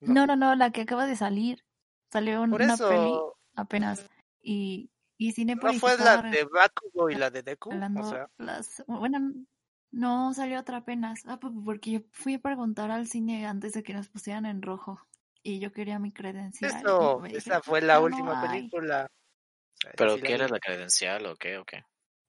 [0.02, 0.14] No.
[0.14, 1.64] No, no, no, la que acaba de salir.
[2.10, 4.08] Salió Por una peli eso apenas.
[4.42, 8.82] Y, y no Cinépolis fue la de Bakugo y la de Deku, o sea, las...
[8.86, 9.32] Bueno,
[9.92, 11.22] no salió otra apenas.
[11.26, 14.62] Ah, pues porque yo fui a preguntar al cine antes de que nos pusieran en
[14.62, 15.00] rojo.
[15.42, 16.72] Y yo quería mi credencial.
[16.76, 18.48] eso, esa fue la "No, no última hay".
[18.48, 19.06] película.
[19.06, 21.82] O sea, esa ¿Pero la qué era la credencial o qué o qué?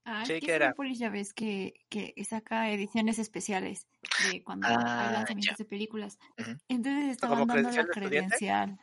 [0.06, 3.88] Ah, Sí, ya ves que, que saca ediciones especiales
[4.30, 5.20] de cuando Ah, hay ya.
[5.20, 6.20] lanzamientos de películas.
[6.68, 8.00] Entonces estaban ¿Como dando la estudiante?
[8.00, 8.80] credencial.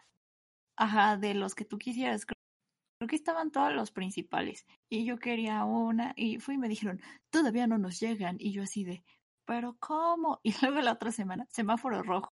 [0.76, 2.24] Ajá, de los que tú quisieras.
[2.24, 4.64] Creo, que estaban todos los principales.
[4.88, 6.14] Y yo quería una.
[6.16, 7.00] Y fui y me dijeron,
[7.30, 8.36] todavía no nos llegan.
[8.38, 9.02] Y yo así de,
[9.46, 10.40] ¿pero cómo?
[10.44, 12.30] Y luego la otra semana, semáforo rojo.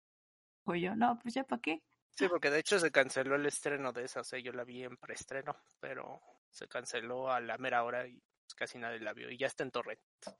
[0.73, 1.81] Y yo, no, pues ya para qué.
[2.11, 4.85] Sí, porque de hecho se canceló el estreno de esa, o sea, yo la vi
[4.85, 6.21] en preestreno, pero
[6.51, 8.23] se canceló a la mera hora y
[8.55, 10.01] casi nadie la vio y ya está en torrent.
[10.27, 10.33] O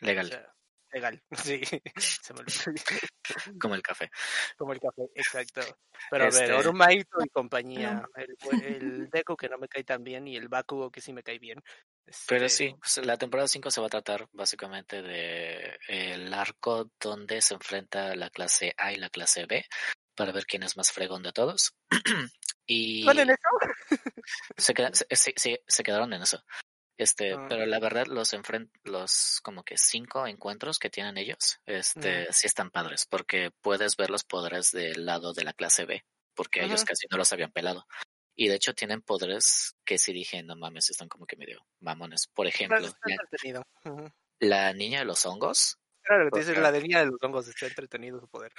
[0.00, 0.28] Legal.
[0.28, 0.54] sea,
[0.92, 1.22] legal.
[1.60, 1.60] Sí,
[1.96, 2.40] se me
[3.60, 4.10] como el café.
[4.56, 5.60] Como el café, exacto.
[6.10, 8.02] Pero a ver, Este- Orumaito y compañía.
[8.16, 11.22] El, el Deku que no me cae tan bien y el Bakugo que sí me
[11.22, 11.62] cae bien.
[12.26, 16.90] Pero Este, sí, pues, la temporada 5 se va a tratar básicamente de el arco
[17.00, 19.64] donde se enfrenta la clase A y la clase B
[20.16, 21.72] para ver quién es más fregón de todos.
[22.66, 24.00] y ¿Van en eso?
[24.56, 26.42] se, queda- se quedaron en eso.
[27.00, 27.46] Este, Ah.
[27.48, 32.46] pero la verdad los enfren los como que cinco encuentros que tienen ellos, este, sí
[32.46, 36.84] están padres porque puedes ver los poderes del lado de la clase B, porque ellos
[36.84, 37.86] casi no los habían pelado.
[38.36, 42.26] Y de hecho tienen poderes que sí dije, no mames, están como que medio mamones.
[42.34, 42.78] Por ejemplo,
[44.40, 46.62] la, niña de los hongos, Claro, dices, Ok.
[46.62, 48.52] la de niña de los hongos está entretenido su poder.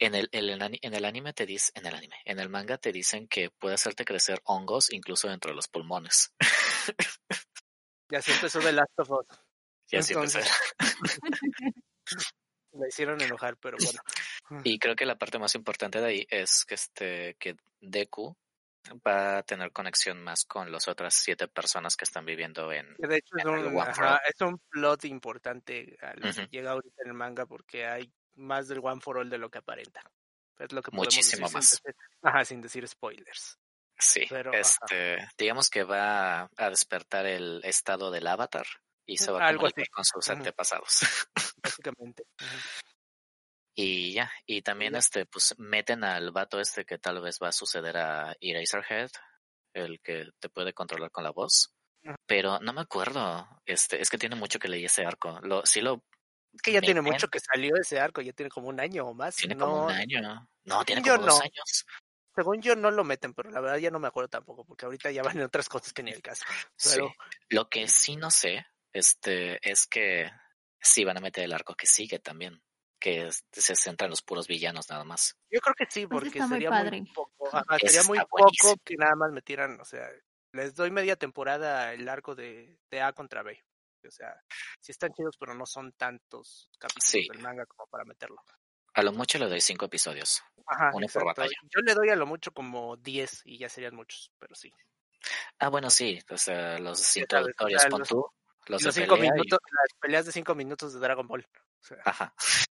[0.00, 0.50] en el, el-
[0.82, 3.74] en el anime te dice, en el anime, en el manga te dicen que puede
[3.76, 6.32] hacerte crecer hongos incluso dentro de los pulmones.
[8.14, 9.26] Ya se empezó de Last of Us.
[9.90, 10.48] Y así Entonces-
[10.78, 11.20] empecé.
[12.74, 14.60] Me hicieron enojar, pero bueno.
[14.62, 18.36] Y creo que la parte más importante de ahí es que este que Deku
[19.04, 23.08] va a tener conexión más con las otras siete personas que están viviendo en Que
[23.08, 24.36] De hecho, es en un, ajá, es
[24.70, 29.00] plot importante a lo que llega ahorita en el manga porque hay más del One
[29.00, 30.02] for All de lo que aparenta.
[30.60, 31.68] Es lo que podemos Muchísimo decir más.
[31.68, 33.58] Sin decir, ajá, sin decir spoilers.
[33.98, 34.60] Sí, Pero, ajá.
[34.60, 38.66] este, digamos que va a despertar el estado del avatar
[39.06, 41.00] y se va a comunicar con sus antepasados.
[41.62, 42.24] Básicamente.
[43.76, 47.52] Y ya, y también este pues meten al vato este que tal vez va a
[47.52, 49.10] suceder a Eraserhead,
[49.72, 51.74] el que te puede controlar con la voz.
[52.26, 55.40] Pero no me acuerdo, este, es que tiene mucho que leí ese arco.
[55.42, 56.04] Lo, sí lo
[56.52, 59.14] Es que ya tiene mucho que salió ese arco, ya tiene como un año o
[59.14, 59.34] más.
[59.34, 60.48] Tiene no, como un año.
[60.64, 61.42] No, tiene yo como dos no.
[61.42, 61.86] años.
[62.34, 65.10] Según yo no lo meten, pero la verdad ya no me acuerdo tampoco, porque ahorita
[65.10, 66.44] ya van en otras cosas que ni el caso.
[66.82, 67.14] Pero Sí.
[67.50, 70.30] Lo que sí no sé, este, es que
[70.80, 72.62] sí van a meter el arco que sigue también,
[73.00, 75.36] que se centra en los puros villanos nada más.
[75.50, 79.14] yo creo que sí, Pues porque sería muy poco, ajá, sería muy poco que nada
[79.14, 80.08] más metieran, o sea,
[80.52, 83.58] les doy media temporada el arco de, de A contra B.
[84.06, 84.34] O sea,
[84.80, 87.26] sí están chidos, pero no son tantos capítulos Sí.
[87.32, 88.36] del manga como para meterlo.
[88.94, 90.42] A lo mucho le doy cinco episodios.
[90.66, 91.50] Ajá, Uno por batalla.
[91.64, 94.72] Yo le doy a lo mucho como 10 y ya serían muchos, pero sí.
[95.58, 98.26] Ah, bueno, sí, o sea, los introductorios, pon los- tú,
[98.66, 101.46] los, cinco pelea y- minutos, las peleas de 5 minutos de Dragon Ball.
[101.80, 102.34] O sea, Ajá.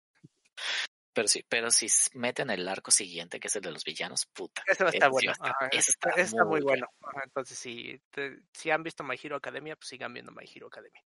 [1.12, 4.64] Pero sí, pero si meten el arco siguiente, que es el de los villanos, puta.
[4.68, 5.34] ese va a estar bueno.
[5.40, 6.88] Ajá, está, está ese está muy bueno.
[7.24, 11.02] Entonces, si, te- si han visto My Hero Academia, pues sigan viendo My Hero Academia.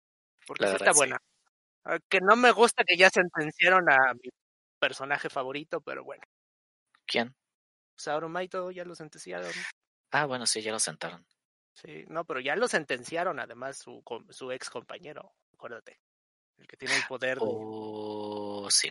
[0.46, 1.22] Porque sí está buena.
[1.84, 4.30] Ah, Que no me gusta que ya sentenciaron a mi
[4.80, 6.24] personaje favorito, pero bueno.
[7.06, 7.36] ¿Quién?
[7.96, 9.52] Sauromaito ya lo sentenciaron.
[10.10, 11.24] Ah, bueno, sí, ya lo sentaron.
[11.74, 16.00] Sí, no, pero ya lo sentenciaron además su, su ex compañero, acuérdate.
[16.58, 17.44] El que tiene el poder de...
[17.46, 18.90] Oh, sí,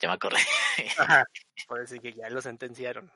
[0.00, 0.38] ya me acordé.
[0.98, 1.24] Ajá,
[1.66, 3.10] por decir que ya lo sentenciaron.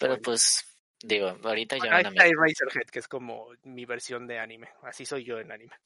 [0.00, 0.64] Pero pues,
[1.02, 4.70] digo, ahorita ya ahí está Eraserhead, que es como mi versión de anime.
[4.82, 5.76] Así soy yo en anime.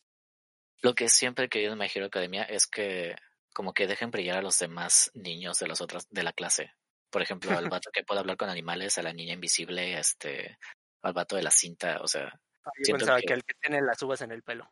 [0.83, 3.17] Lo que siempre he querido en My Hero Academia es que
[3.57, 6.75] como que dejen brillar a los demás niños de las otras, de la clase.
[7.11, 10.59] Por ejemplo, al vato que puede hablar con animales, a la niña invisible, este,
[11.01, 13.33] al vato de la cinta, o sea, Ah, Yo pensaba que- que...
[13.33, 14.69] el que tiene las uvas en el pelo.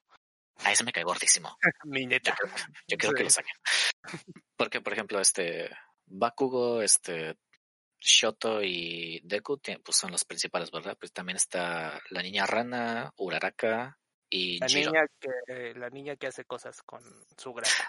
[0.65, 1.57] a ese me cae gordísimo.
[1.85, 2.37] Mi neta.
[2.89, 3.55] Yo creo que lo saquen.
[4.57, 5.71] Porque, por ejemplo, este,
[6.07, 7.37] Bakugo, este,
[8.01, 10.97] Shoto y Deku pues son los principales, ¿verdad?
[10.99, 13.97] Pues también está la niña rana, Uraraka
[14.29, 14.91] y La Jiro.
[14.91, 17.01] niña, que, eh, la niña que hace cosas con
[17.39, 17.89] su grasa.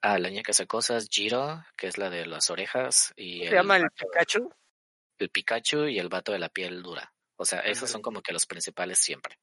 [0.00, 3.54] Ah, la niña que hace cosas, Jiro, que es la de las orejas, y ¿Se
[3.54, 4.54] llama el vato- Pikachu?
[5.18, 7.12] el Pikachu y el vato de la piel dura.
[7.36, 9.38] O sea, esos son como que los principales siempre.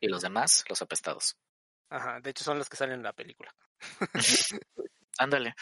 [0.00, 1.36] Y los demás, los apestados.
[1.90, 3.54] Ajá, de hecho son los que salen en la película.
[5.18, 5.54] Ándale.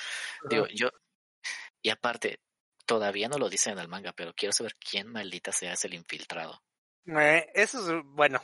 [0.48, 0.88] Digo, yo.
[1.82, 2.40] Y aparte,
[2.86, 5.94] todavía no lo dicen en el manga, pero quiero saber quién maldita sea es el
[5.94, 6.62] infiltrado.
[7.06, 8.40] Eh, eso es, bueno,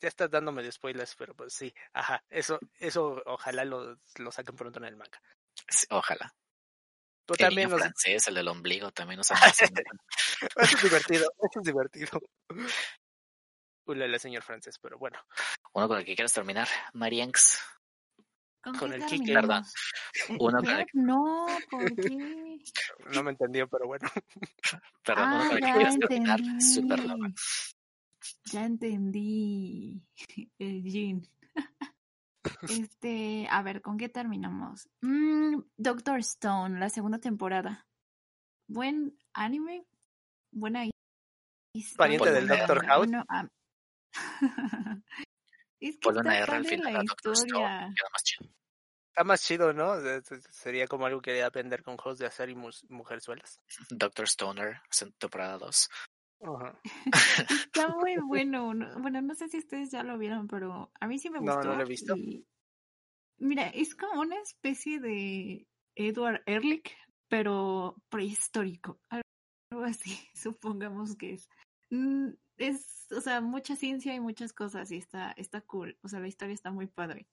[0.00, 4.56] ya estás dándome de spoilers, pero pues sí, ajá, eso, eso ojalá lo, lo saquen
[4.56, 5.20] pronto en el manga.
[5.68, 6.32] Sí, Ojalá.
[7.26, 7.80] Tú El también niño nos...
[7.80, 9.30] francés, el del ombligo, también nos.
[9.30, 12.20] Eso es divertido, eso es divertido.
[13.86, 15.18] Ulala, señor francés, pero bueno.
[15.72, 17.58] Uno con el que quieras terminar, Marienx.
[18.78, 19.72] ¿Con, el Kike, terminamos?
[20.38, 22.58] Uno con el- No, ¿por qué?
[23.12, 24.08] No me entendió, pero bueno.
[25.04, 27.28] Perdón, uno Ah, con el que ya quieras terminar, Supernova.
[28.44, 30.02] Ya entendí.
[30.58, 31.28] El Jin.
[32.68, 34.88] Este, a ver, ¿con qué terminamos?
[35.02, 37.86] Mm, Doctor Stone, la segunda temporada.
[38.68, 39.86] Buen anime,
[40.52, 40.84] buena
[41.74, 41.96] historia.
[41.98, 42.86] Pariente del Dr.
[42.86, 42.98] House.
[43.06, 43.50] Bueno, am-
[45.80, 47.94] es que está R al padre final la a Doctor Stone.
[49.10, 49.94] Está más chido, ¿no?
[50.50, 53.60] Sería como algo que debe vender con juegos de hacer y mus- mujerzuelas.
[53.90, 54.80] Doctor Stoner,
[55.18, 55.90] temporada 2.
[56.40, 56.80] Ajá.
[57.72, 58.74] Está muy bueno.
[58.74, 61.54] no- bueno, no sé si ustedes ya lo vieron, pero a mí sí me No,
[61.54, 61.68] gustó.
[61.70, 62.16] no lo he visto.
[62.16, 62.46] y-
[63.40, 66.96] Mira, es como una especie de Edward Ehrlich,
[67.28, 68.98] pero prehistórico.
[69.72, 71.48] Algo así, supongamos que es.
[71.90, 75.96] Mm, Es, o sea, mucha ciencia y muchas cosas y está, está cool.
[76.02, 77.28] O sea, la historia está muy padre.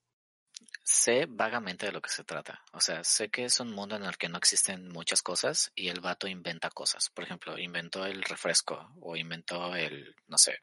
[0.82, 2.62] Sé vagamente de lo que se trata.
[2.72, 5.88] O sea, sé que es un mundo en el que no existen muchas cosas y
[5.88, 7.10] el vato inventa cosas.
[7.10, 10.58] Por ejemplo, inventó el refresco o inventó el, no sé,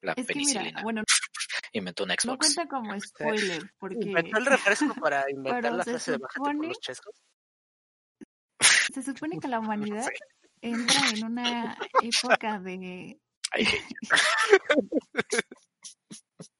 [0.00, 0.82] la Es que mira, penicilina.
[0.82, 1.02] bueno,
[1.72, 2.54] inventó un no Xbox.
[2.54, 6.38] cuenta como spoiler, porque Inventó el refresco para inventar Pero la se frase de bájate
[6.38, 7.14] por supone- los chescos.
[8.94, 10.12] se supone que la humanidad sé.
[10.62, 13.18] entra en una época de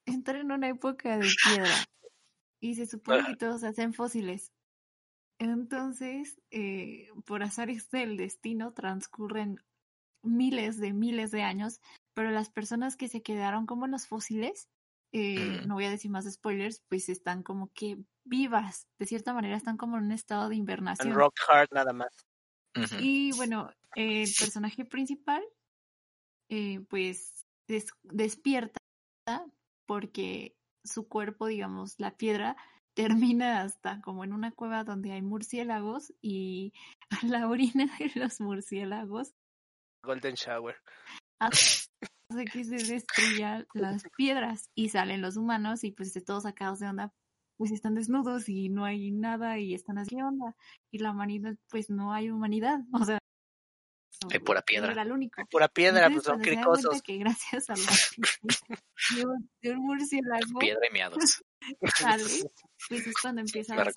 [0.05, 1.85] entra en una época de piedra
[2.59, 4.53] y se supone que todos hacen fósiles.
[5.39, 9.59] Entonces, eh, por azares del destino, transcurren
[10.23, 11.79] miles de miles de años,
[12.13, 14.69] pero las personas que se quedaron como los fósiles,
[15.13, 19.55] eh, no voy a decir más spoilers, pues están como que vivas, de cierta manera
[19.55, 21.13] están como en un estado de En invernación.
[21.13, 22.27] Rock Hard nada más.
[22.99, 25.43] Y bueno, el personaje principal,
[26.49, 28.79] eh, pues des- despierta
[29.85, 30.56] porque
[30.87, 32.57] su cuerpo, digamos, la piedra,
[32.95, 36.73] termina hasta como en una cueva donde hay murciélagos y
[37.23, 39.33] la orina de los murciélagos
[40.03, 40.75] Golden Shower.
[41.39, 46.79] hace que se destruyan las piedras y salen los humanos y pues de todos sacados
[46.79, 47.13] de onda
[47.57, 50.55] pues están desnudos y no hay nada y están así ¿qué onda
[50.91, 53.19] y la humanidad pues no hay humanidad o sea
[54.31, 54.91] Hay pura piedra.
[54.91, 57.01] era el único Pura piedra, Entonces, pues son cricosos.
[57.03, 57.81] que gracias a la
[59.15, 61.43] de un, de un murciélago Piedra y miados.
[61.97, 62.23] sale,
[62.89, 63.95] pues es cuando empieza a darse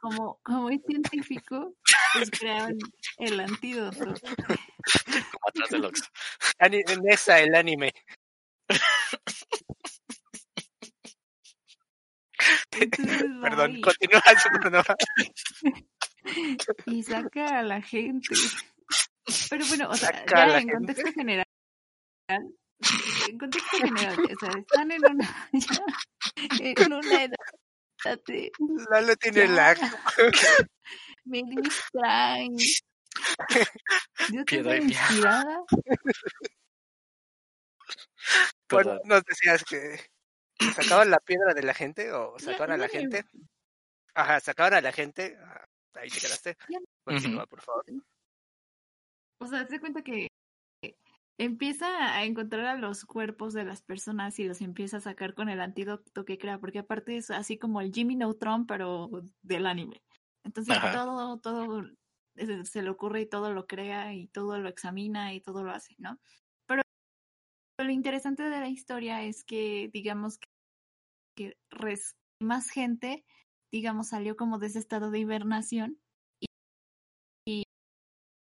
[0.00, 1.74] como, como es científico,
[2.14, 2.78] pues crearon
[3.18, 3.98] el antídoto.
[4.04, 6.04] Como atrás del Oxxo.
[6.58, 7.92] Ani- Nexa, el anime.
[12.80, 14.22] Entonces Perdón, continúa.
[16.86, 18.28] Y saca a la gente.
[19.50, 20.72] Pero bueno, o sea, ya en gente.
[20.74, 21.46] contexto general,
[22.28, 25.84] en contexto general, o sea, están en una, ya,
[26.60, 28.50] en una edad de
[28.90, 29.52] Lalo tiene Ya.
[29.52, 29.78] lag.
[31.24, 32.58] me distraen.
[34.32, 35.62] Yo Piedra estoy inspirada.
[38.68, 40.00] Bueno, nos decías que
[40.74, 43.24] sacaban la piedra de la gente o Ya- sacaban a la gente.
[44.14, 45.36] Ajá, sacaban a la gente.
[45.40, 45.64] Ah,
[45.94, 46.56] Ahí te quedaste.
[47.04, 47.84] Continúa, por favor.
[49.42, 50.28] O sea, se cuenta que
[51.36, 55.48] empieza a encontrar a los cuerpos de las personas y los empieza a sacar con
[55.48, 59.10] el antídoto que crea, porque aparte es así como el Jimmy Neutron, pero
[59.42, 60.00] del anime.
[60.44, 60.92] Entonces Ajá.
[60.92, 61.84] todo, todo
[62.36, 65.96] se le ocurre y todo lo crea y todo lo examina y todo lo hace,
[65.98, 66.20] ¿no?
[66.66, 66.82] Pero
[67.78, 70.46] lo interesante de la historia es que, digamos, que,
[71.36, 73.24] que res- más gente,
[73.72, 76.00] digamos, salió como de ese estado de hibernación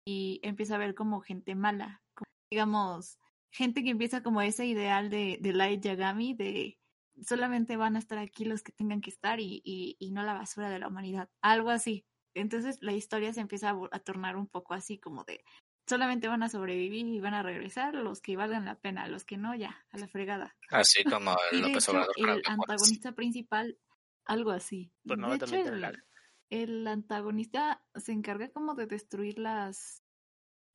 [0.06, 3.18] y empieza a ver como gente mala, como, digamos,
[3.50, 6.78] gente que empieza como ese ideal de, de Light Yagami, de
[7.22, 10.34] solamente van a estar aquí los que tengan que estar y, y, y no la
[10.34, 12.06] basura de la humanidad, algo así.
[12.34, 15.42] Entonces la historia se empieza a, tornar un poco así como de
[15.88, 19.38] solamente van a sobrevivir y van a regresar los que valgan la pena, los que
[19.38, 20.54] no, ya, a la fregada.
[20.68, 23.78] Así como el López hecho, Obrador con el antagonista principal,
[24.24, 24.92] algo así.
[25.04, 26.02] Bueno, de hecho, el.
[26.50, 30.02] El antagonista se encarga como de destruir las,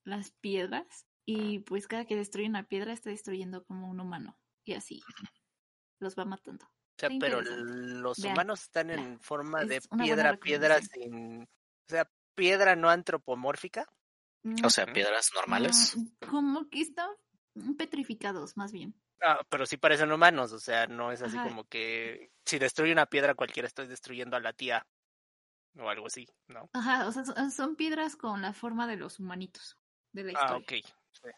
[0.04, 4.74] las piedras y pues cada que destruye una piedra está destruyendo como un humano y
[4.74, 5.02] así
[6.00, 6.66] los va matando.
[6.66, 11.44] O sea, Está pero los Vean, humanos están en forma de piedra, piedra sin.
[11.44, 13.88] O sea, piedra no antropomórfica.
[14.44, 15.96] Mm, O sea, piedras normales.
[15.96, 17.10] mm, como que están
[17.78, 18.94] petrificados más bien.
[19.24, 21.48] Ah, pero sí parecen humanos, o sea, no es así Ajá.
[21.48, 24.88] como que si destruye una piedra cualquiera estoy destruyendo a la tía
[25.78, 26.70] o algo así, ¿no?
[26.74, 29.78] Ajá, o sea, son, piedras con la forma de los humanitos
[30.12, 30.80] de la Ah, historia.
[30.82, 30.94] ok.
[31.12, 31.30] Sí.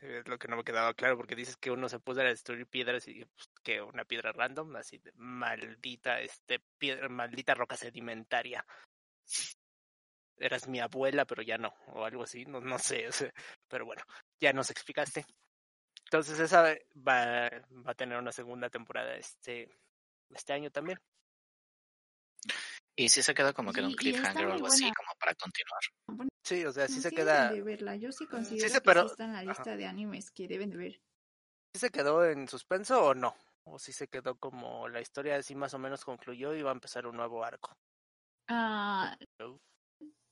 [0.00, 2.24] Sí, Es lo que no me quedaba claro, porque dices que uno se puso a
[2.24, 7.76] destruir piedras y pues, que una piedra random, así de maldita, este, piedra, maldita roca
[7.76, 8.64] sedimentaria.
[10.36, 13.32] Eras mi abuela, pero ya no, o algo así, no, no sé, o sea,
[13.68, 14.02] pero bueno,
[14.40, 15.24] ya nos explicaste.
[16.04, 17.48] Entonces esa va,
[17.86, 19.70] va a tener una segunda temporada este,
[20.30, 20.98] este año también.
[22.96, 26.28] Y sí se queda como que en un cliffhanger o algo así, como para continuar.
[26.44, 27.96] Sí, o sea, sí No, se sí queda, de verla.
[27.96, 29.48] Yo sí considero se- que pero- sí está en la ajá.
[29.50, 31.00] lista de animes que deben de ver.
[31.74, 33.34] ¿sí se quedó en suspenso o no?
[33.66, 36.74] o si se quedó como la historia así más o menos concluyó y va a
[36.74, 37.72] empezar un nuevo arco.
[38.48, 39.58] Ah, Oh.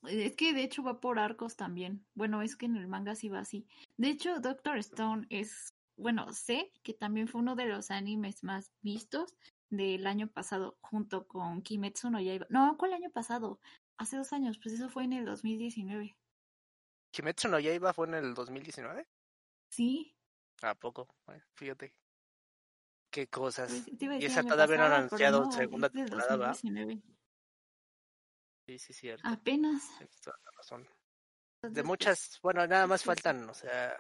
[0.07, 2.05] es que de hecho va por arcos también.
[2.15, 3.67] Bueno, es que en el manga sí va así.
[3.97, 8.71] De hecho, Doctor Stone es, bueno, sé que también fue uno de los animes más
[8.83, 9.35] vistos
[9.73, 12.47] del año pasado, junto con Kimetsu no Yaiba.
[12.51, 13.61] No, ¿cuál año pasado?
[13.99, 16.17] Hace dos años, pues eso fue en el 2019.
[17.11, 19.07] Kimetsu no Yaiba fue en el 2019.
[19.71, 20.15] Sí,
[20.63, 21.09] ¿A poco?
[21.27, 21.95] Bueno, fíjate.
[23.11, 23.85] Qué cosas.
[23.99, 26.49] pues, Y esa todavía no han anunciado no, segunda temporada, ¿va?
[26.49, 27.03] 2019.
[28.67, 29.29] Sí, sí, cierto.
[29.29, 29.83] Apenas.
[29.99, 30.89] Tienes toda la razón.
[31.63, 33.07] De pues, muchas, bueno, nada más sí.
[33.07, 33.97] faltan, o sea,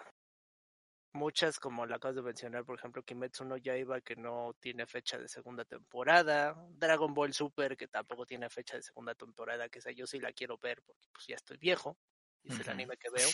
[1.12, 5.18] muchas como la acabas de mencionar, por ejemplo, Kimetsu no Yaiba que no tiene fecha
[5.18, 9.90] de segunda temporada, Dragon Ball Super que tampoco tiene fecha de segunda temporada, que esa
[9.90, 11.98] yo sí la quiero ver porque pues ya estoy viejo,
[12.42, 13.28] y es el anime que veo,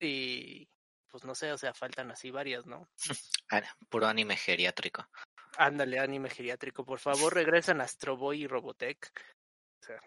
[0.00, 0.68] y
[1.08, 2.88] pues no sé, o sea, faltan así varias, ¿no?
[3.90, 5.06] Puro anime geriátrico.
[5.58, 9.12] Ándale, anime geriátrico, por favor, regresan Astro Boy y Robotech.
[9.82, 10.00] O sea,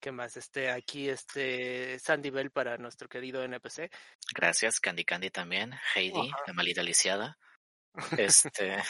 [0.00, 0.36] ¿qué más?
[0.36, 3.90] Este, aquí, este, Sandy Bell para nuestro querido NPC.
[4.34, 5.74] Gracias, Candy Candy también.
[5.94, 6.42] Heidi, Ajá.
[6.46, 7.38] la malita lisiada.
[8.18, 8.82] Este,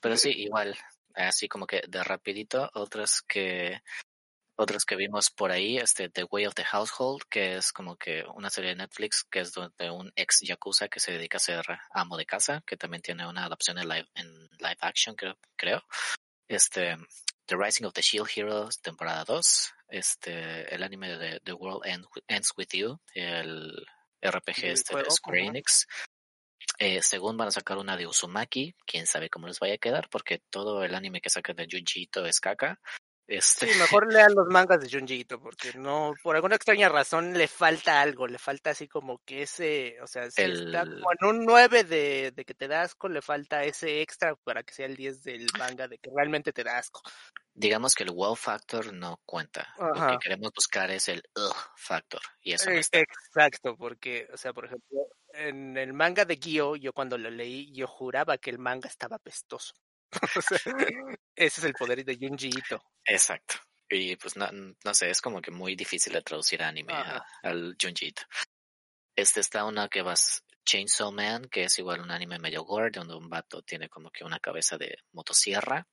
[0.00, 0.76] pero sí, igual,
[1.14, 3.80] así como que de rapidito, otras que
[4.56, 8.24] otras que vimos por ahí, este The Way of the Household, que es como que
[8.34, 11.64] una serie de Netflix que es de un ex yakuza que se dedica a ser
[11.92, 15.82] amo de casa, que también tiene una adaptación en live en live action, creo, creo.
[16.46, 16.96] Este
[17.46, 22.06] The Rising of the Shield Heroes, temporada 2, este el anime de The World End-
[22.28, 23.72] Ends With You, el
[24.22, 25.46] RPG El este de Square.
[25.46, 25.86] Enix.
[26.78, 30.08] Eh, según van a sacar una de Uzumaki, quién sabe cómo les vaya a quedar,
[30.10, 32.80] porque todo el anime que sacan de Junji Ito es caca.
[33.30, 37.32] Este, Sí, mejor lean los mangas de Junji Ito, porque no, por alguna extraña razón
[37.32, 41.28] le falta algo, le falta así como que ese, o sea, si está como en
[41.28, 44.86] un 9 de, de que te da asco, le falta ese extra para que sea
[44.86, 47.02] el 10 del manga de que realmente te da asco.
[47.54, 49.74] digamos que el wow factor no cuenta.
[49.78, 52.82] Lo que queremos buscar es el ugh factor, y eso no Eh.
[52.90, 57.72] Exacto, porque, o sea, por ejemplo, en el manga de Gyo, yo cuando lo leí,
[57.72, 59.74] yo juraba que el manga estaba pestoso.
[60.36, 60.58] O sea,
[61.36, 62.82] ese es el poder de Junji Ito.
[63.04, 63.54] Exacto.
[63.88, 67.76] Y pues no, no sé, es como que muy difícil de traducir anime a- al
[67.80, 68.22] Junji Ito.
[69.16, 73.14] Este está una que vas Chainsaw Man, que es igual un anime medio gore, donde
[73.16, 75.86] un vato tiene como que una cabeza de motosierra.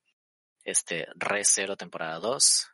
[0.64, 2.70] Este, Re Zero, temporada 2.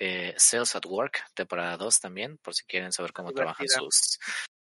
[0.00, 4.18] Eh, Sales at Work, temporada 2 también, por si quieren saber cómo trabajan sus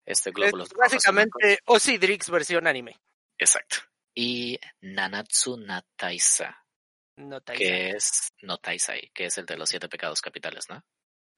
[0.05, 0.79] este, Es glóbulos blancos.
[0.93, 3.01] básicamente Osidrix versión anime.
[3.39, 3.79] Exacto.
[4.19, 6.57] Y Nanatsu Nataisa,
[7.19, 7.59] No Taisa.
[7.59, 10.83] que es no Taisai, que es el de los siete pecados capitales, ¿no?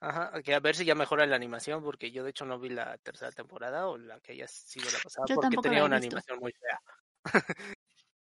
[0.00, 2.68] Ajá, que a ver si ya mejora la animación, porque yo de hecho no vi
[2.68, 6.16] la tercera temporada o la que haya sido la pasada, Yo porque tenía una visto.
[6.16, 6.80] animación muy fea.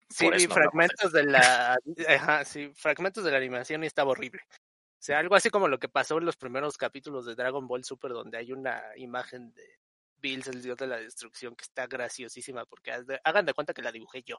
[0.10, 1.78] sí, vi no de fragmentos de la,
[2.08, 4.42] ajá, sí, fragmentos de la animación y estaba horrible.
[4.50, 7.84] O sea, algo así como lo que pasó en los primeros capítulos de Dragon Ball
[7.84, 9.78] Super, donde hay una imagen de
[10.20, 12.92] Bills, el dios de la destrucción, que está graciosísima, porque
[13.24, 14.38] hagan de cuenta que la dibujé yo,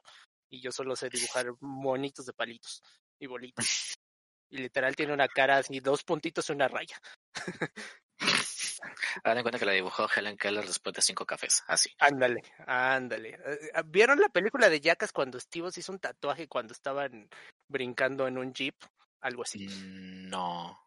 [0.49, 2.81] y yo solo sé dibujar monitos de palitos
[3.19, 3.95] y bolitas.
[4.49, 6.99] Y literal tiene una cara así, dos puntitos y una raya.
[9.23, 11.91] Hagan en cuenta que la dibujó Helen Keller después de cinco cafés, así.
[11.99, 13.29] Ándale, ándale.
[13.29, 17.29] Eh, eh, ¿Vieron la película de Jackass cuando Steve se hizo un tatuaje cuando estaban
[17.67, 18.75] brincando en un jeep?
[19.21, 19.67] Algo así.
[19.67, 20.79] Mm, No,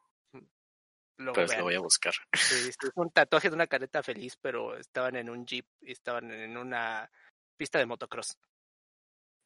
[1.19, 1.59] Luego pues vean.
[1.61, 2.15] lo voy a buscar.
[2.33, 6.31] Sí, hizo un tatuaje de una careta feliz, pero estaban en un jeep y estaban
[6.33, 7.11] en una
[7.57, 8.37] pista de motocross.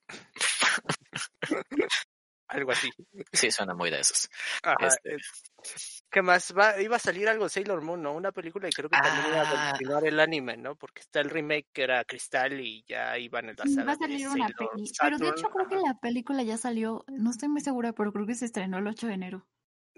[2.50, 2.88] Algo así.
[3.30, 4.30] Sí, suena muy de esos.
[4.62, 5.16] Ajá, Este.
[5.16, 5.18] eh,
[6.10, 6.54] ¿Qué más?
[6.56, 8.14] Va, iba a salir algo de Sailor Moon, ¿no?
[8.14, 9.70] Una película y creo que también iba a Ah.
[9.72, 10.74] continuar el anime, ¿no?
[10.74, 13.96] Porque está el remake que era Cristal y ya iban en la saga Va a
[13.96, 14.90] de salir una peli.
[14.98, 17.04] Pero de hecho creo que la película ya salió.
[17.08, 19.46] No estoy muy segura, pero creo que se estrenó el 8 de enero.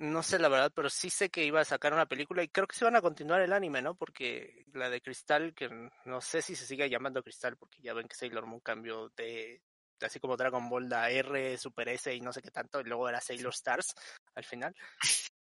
[0.01, 2.67] No sé la verdad, pero sí sé que iba a sacar una película y creo
[2.67, 3.95] que se van a continuar el anime, ¿no?
[3.95, 5.69] Porque la de Cristal, que
[6.07, 9.61] no sé si se sigue llamando Cristal, porque ya ven que Sailor Moon cambió de,
[10.01, 13.11] así como Dragon Ball, la R, Super S y no sé qué tanto, y luego
[13.11, 13.95] era Sailor Stars
[14.35, 14.75] al final.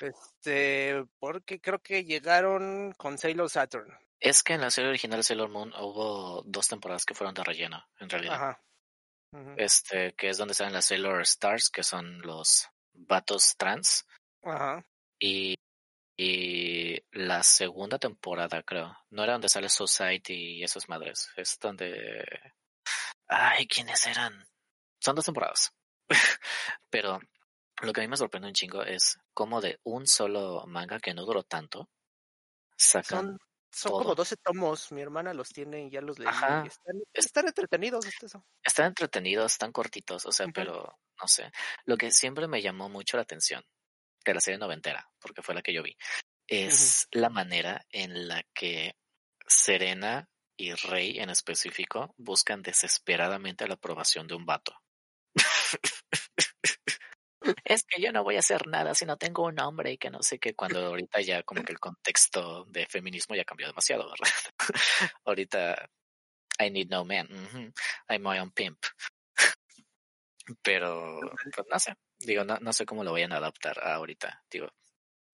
[0.00, 3.92] Este, porque creo que llegaron con Sailor Saturn.
[4.18, 7.44] Es que en la serie original de Sailor Moon hubo dos temporadas que fueron de
[7.44, 8.34] relleno, en realidad.
[8.34, 8.62] Ajá.
[9.58, 14.06] Este, que es donde salen las Sailor Stars, que son los vatos trans.
[14.42, 14.84] Ajá.
[15.18, 15.54] Y,
[16.16, 18.96] y la segunda temporada, creo.
[19.10, 21.30] No era donde sale Society y esas madres.
[21.36, 22.24] Es donde.
[23.28, 24.46] Ay, ¿quiénes eran?
[25.00, 25.72] Son dos temporadas.
[26.90, 27.20] Pero
[27.82, 31.14] lo que a mí me sorprende un chingo es cómo de un solo manga que
[31.14, 31.88] no duró tanto,
[32.76, 33.38] sacan Son
[33.76, 34.02] son todo.
[34.02, 34.90] como 12 tomos.
[34.92, 36.28] Mi hermana los tiene y ya los leí.
[36.28, 36.80] Están, Es-
[37.12, 38.06] están entretenidos.
[38.06, 38.44] eso.
[38.62, 41.50] Están entretenidos, están cortitos, o sea, pero no sé.
[41.84, 43.62] Lo que siempre me llamó mucho la atención
[44.24, 45.96] de la serie noventera, porque fue la que yo vi,
[46.48, 48.96] es la manera en la que
[49.46, 54.74] Serena y Rey en específico buscan desesperadamente la aprobación de un vato.
[57.64, 60.10] es que yo no voy a hacer nada si no tengo un hombre y que
[60.10, 64.08] no sé qué, cuando ahorita ya como que el contexto de feminismo ya cambió demasiado,
[64.10, 64.30] ¿verdad?
[65.24, 65.90] ahorita
[66.58, 67.72] I need no man, ujú,
[68.08, 68.78] I'm my own pimp.
[70.62, 71.20] Pero,
[71.54, 74.68] pues no sé, digo, no, no sé cómo lo vayan a adaptar ahorita, digo.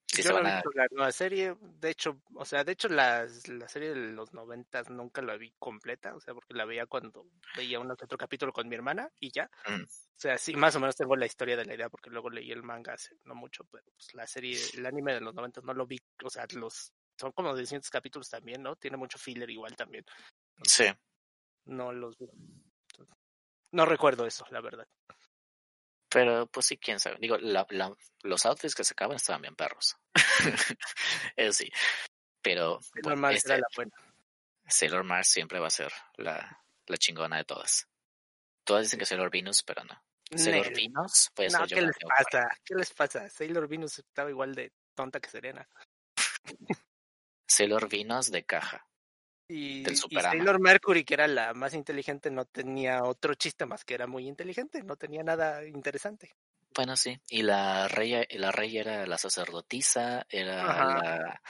[0.06, 2.88] Si Yo no he a, visto la nueva serie, de hecho, o sea, de hecho
[2.88, 6.84] la, la serie de los noventas nunca la vi completa, o sea, porque la veía
[6.84, 9.50] cuando veía que otro capítulo con mi hermana y ya.
[9.66, 9.84] Mm.
[10.16, 12.52] O sea, sí, más o menos tengo la historia de la idea porque luego leí
[12.52, 15.74] el manga hace no mucho, pero pues la serie, el anime de los noventas no
[15.74, 18.76] lo vi, o sea, los son como 200 capítulos también, ¿no?
[18.76, 20.04] Tiene mucho filler igual también.
[20.64, 20.84] sí,
[21.66, 22.26] No los vi.
[23.72, 24.86] No recuerdo eso, la verdad.
[26.08, 27.16] pero pues sí, quién sabe.
[27.20, 29.96] Digo, la, la, los outfits que sacaban estaban bien perros.
[31.36, 31.70] Eso sí.
[32.42, 33.92] Pero Es bueno, normal, este, era la buena.
[34.66, 37.88] Sailor Mars siempre va a ser la, la chingona de todas.
[38.72, 40.02] Todas dicen que Sailor Venus, pero no.
[40.34, 40.74] Sailor.
[40.74, 42.48] Venus, pues No, ¿qué les pasa?
[42.64, 43.28] ¿Qué les pasa?
[43.28, 45.68] Sailor Venus estaba igual de tonta que Serena.
[47.46, 48.88] Sailor Venus de caja.
[49.46, 50.16] Y, Del y.
[50.18, 54.26] Sailor Mercury, que era la más inteligente, no tenía otro chiste más que era muy
[54.26, 56.32] inteligente, no tenía nada interesante.
[56.74, 57.20] Bueno, sí.
[57.28, 60.86] Y la rey, la rey era la sacerdotisa, era Ajá.
[60.86, 61.42] la...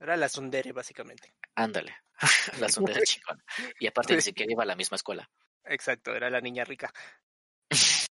[0.00, 1.34] Era la Sundere, básicamente.
[1.56, 1.94] Ándale,
[2.58, 3.44] la sondera chingona.
[3.78, 5.28] Y aparte ni siquiera iba a la misma escuela.
[5.64, 6.92] Exacto, era la niña rica.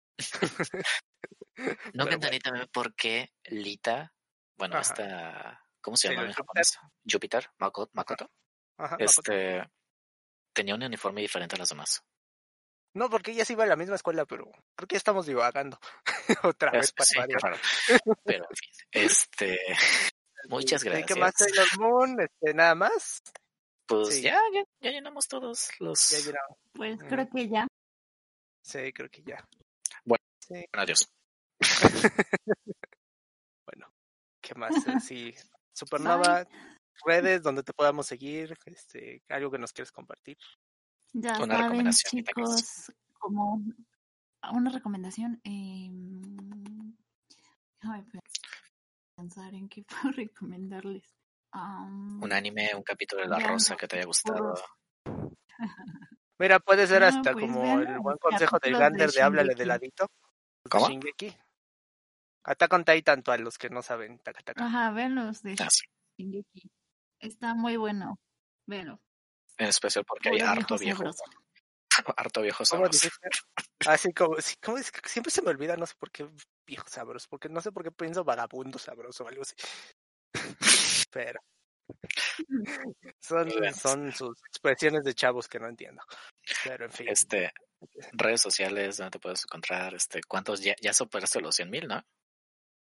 [1.93, 4.11] No Pero entendí también por qué Lita,
[4.57, 6.79] bueno, esta, ¿cómo se llama en japonés?
[7.09, 8.31] Júpiter, Mako- Makoto,
[8.77, 9.03] Ajá, Makoto.
[9.05, 9.63] este,
[10.51, 12.03] tenía un uniforme diferente a los demás.
[12.95, 15.79] No, porque ella sí iba a la misma escuela, pero creo que ya estamos divagando.
[16.43, 17.57] Otra vez para sí, raro.
[18.23, 19.59] Pero, en fin, este,
[20.49, 21.67] muchas ¿Y ¿Qué más gracias.
[21.67, 22.17] Sailor Moon?
[22.19, 23.21] Este, nada más.
[23.85, 24.21] Pues Sí.
[24.21, 26.09] ya, ya, ya llenamos todos los...
[26.09, 26.57] Ya llenamos.
[26.73, 27.67] Pues creo que ya.
[28.63, 29.47] Sí, creo que ya.
[30.05, 30.23] Bueno.
[30.39, 31.09] Sí, Adiós.
[33.65, 33.93] bueno.
[34.41, 34.87] ¿Qué más?
[34.87, 35.33] Eh, Sí,
[35.73, 36.47] Supernova,
[37.05, 40.37] redes donde te podamos seguir, este, algo que nos quieres compartir.
[41.13, 43.61] Ya Una saben, recomendación chicos, como
[44.51, 45.41] una recomendación.
[45.43, 45.89] Eh,
[47.81, 48.05] déjame
[49.15, 51.03] pensar en qué puedo recomendarles.
[51.53, 54.55] Un anime, un capítulo de La Rosa los que te haya gustado.
[56.39, 59.21] Mira, puede ser No, hasta pues como el los buen consejo del Gander de de
[59.21, 60.07] háblale de ladito.
[60.63, 60.89] de ¿Cómo?
[60.89, 61.37] Shingeki.
[62.45, 64.19] Attack on Titan, a los que no saben.
[64.19, 64.65] taca, taca.
[64.65, 65.67] Ajá, véanlos de Ah.
[66.17, 66.71] Shingeki.
[67.19, 68.19] Está muy bueno.
[68.67, 68.99] Véanlo.
[69.57, 71.03] En especial porque hay harto viejo.
[72.17, 73.07] Harto viejo ¿Cómo sabroso.
[73.85, 76.27] Así como, sí, ¿cómo es que siempre se me olvida, no sé por qué
[76.65, 79.53] viejo sabroso, porque no sé por qué pienso vagabundo sabroso o algo así.
[81.13, 81.39] Pero
[83.19, 86.01] son, son sus expresiones de chavos que no entiendo.
[86.63, 87.07] Pero en fin.
[87.09, 87.51] Este,
[88.13, 92.01] redes sociales, donde te puedes encontrar, este, ¿cuántos ya, ya superaste los 100 mil, no?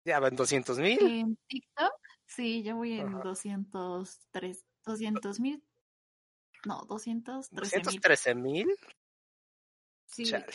[0.06, 1.00] Ya van 200 mil.
[1.02, 1.94] En TikTok,
[2.26, 3.22] sí, yo voy en Ajá.
[3.24, 5.64] 203, 200 mil.
[6.66, 7.62] No, 213 mil.
[7.62, 8.68] 213 mil.
[10.06, 10.46] Sí, Chale.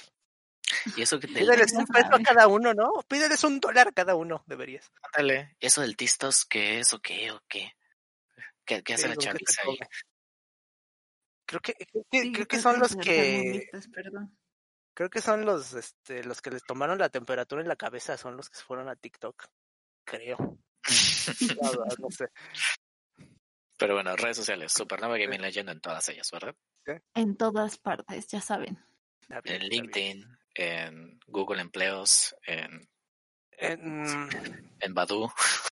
[0.97, 2.93] Y eso que del, Pídeles un peso a cada uno, ¿no?
[3.09, 4.91] Pídeles un dólar a cada uno, deberías.
[5.03, 7.73] ándale, eso del tistos, ¿qué es o qué o qué?
[8.65, 9.79] ¿Qué, qué hace Sí, la ¿con qué chaviza te ahí?
[11.47, 14.37] Creo que, creo que, sí, creo que creo son los que perdón.
[14.95, 18.37] creo que son los este los que les tomaron la temperatura en la cabeza, son
[18.37, 19.45] los que se fueron a TikTok.
[20.05, 20.59] Creo.
[21.61, 22.29] La verdad, no sé.
[23.77, 26.55] Pero bueno, redes sociales, Supernova Gaming Legend en todas ellas, ¿verdad?
[27.15, 28.79] En todas partes, ya saben.
[29.43, 29.69] Bien, En.
[29.69, 32.89] LinkedIn, en Google Empleos, en,
[33.53, 34.29] En-
[34.81, 35.31] en Badu,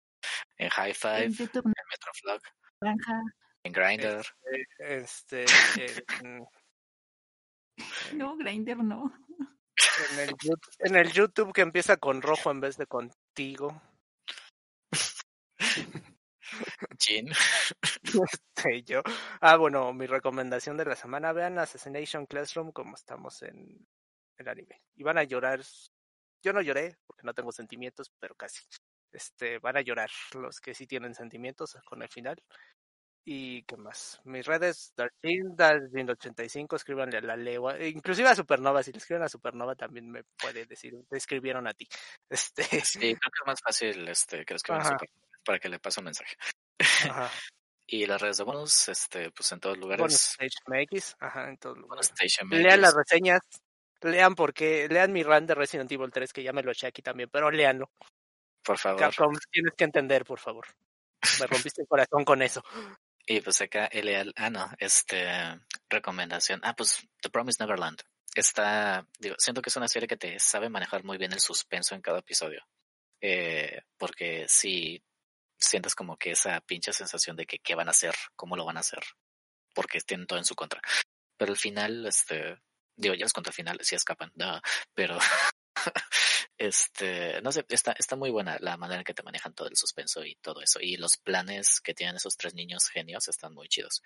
[0.57, 2.41] en High Five, En YouTube, en Metroflog,
[3.63, 4.25] en Grindr.
[4.79, 5.45] este
[6.23, 6.45] en,
[8.13, 9.11] No, Grinder no.
[10.13, 13.81] en el YouTube, en el YouTube que empieza con rojo en vez de contigo.
[16.97, 17.29] Chin.
[18.03, 19.01] Este, yo.
[19.39, 23.87] Ah, bueno, mi recomendación de la semana, vean Assassination Classroom como estamos en
[24.41, 24.81] el anime.
[24.95, 25.61] Y van a llorar.
[26.43, 28.61] Yo no lloré porque no tengo sentimientos, pero casi.
[29.13, 32.41] Este, van a llorar los que sí tienen sentimientos con el final.
[33.23, 34.19] Y qué más.
[34.23, 39.21] Mis redes, Darkin, Darkin85, escríbanle a la legua, e inclusive a Supernova, si le escriben
[39.21, 41.87] a Supernova también me puede decir, te escribieron a ti.
[42.29, 44.89] Este, Sí, creo que es más fácil este, que lo escriban Ajá.
[44.91, 45.09] Super-
[45.45, 46.35] para que le pase un mensaje.
[46.79, 47.29] ajá.
[47.93, 50.37] Y las redes de bonus, este, pues en todos Bonus lugares.
[50.39, 52.11] Stage MX, ajá, en todos Bonus lugares.
[52.17, 52.97] Station Lean las MX.
[52.97, 53.41] reseñas,
[54.01, 57.01] lean porque, lean mi run de Resident Evil 3, que ya me lo eché aquí
[57.01, 57.91] también, pero leanlo.
[58.63, 58.99] Por favor.
[58.99, 60.65] Capcom, tienes que entender, por favor.
[61.39, 62.63] Me rompiste el corazón con eso.
[63.25, 65.27] Y pues acá LL, ah no, este
[65.89, 66.59] recomendación.
[66.63, 68.01] Ah, pues The Promised Neverland.
[68.33, 71.95] Está, digo, siento que es una serie que te sabe manejar muy bien el suspenso
[71.95, 72.65] en cada episodio.
[73.19, 75.03] Eh, porque si
[75.57, 78.77] sientes como que esa pinche sensación de que qué van a hacer, cómo lo van
[78.77, 79.03] a hacer,
[79.75, 80.81] porque tienen todo en su contra.
[81.37, 82.57] Pero al final, este,
[83.01, 84.61] digo, ya les conté al final, si escapan, no,
[84.93, 85.17] pero
[86.57, 89.75] este, no sé, está, está muy buena la manera en que te manejan todo el
[89.75, 90.79] suspenso y todo eso.
[90.81, 94.01] Y los planes que tienen esos tres niños genios están muy chidos.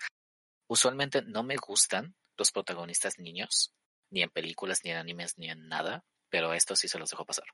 [0.67, 3.73] Usualmente no me gustan los protagonistas niños,
[4.09, 7.25] ni en películas, ni en animes, ni en nada, pero esto sí se los dejo
[7.25, 7.45] pasar.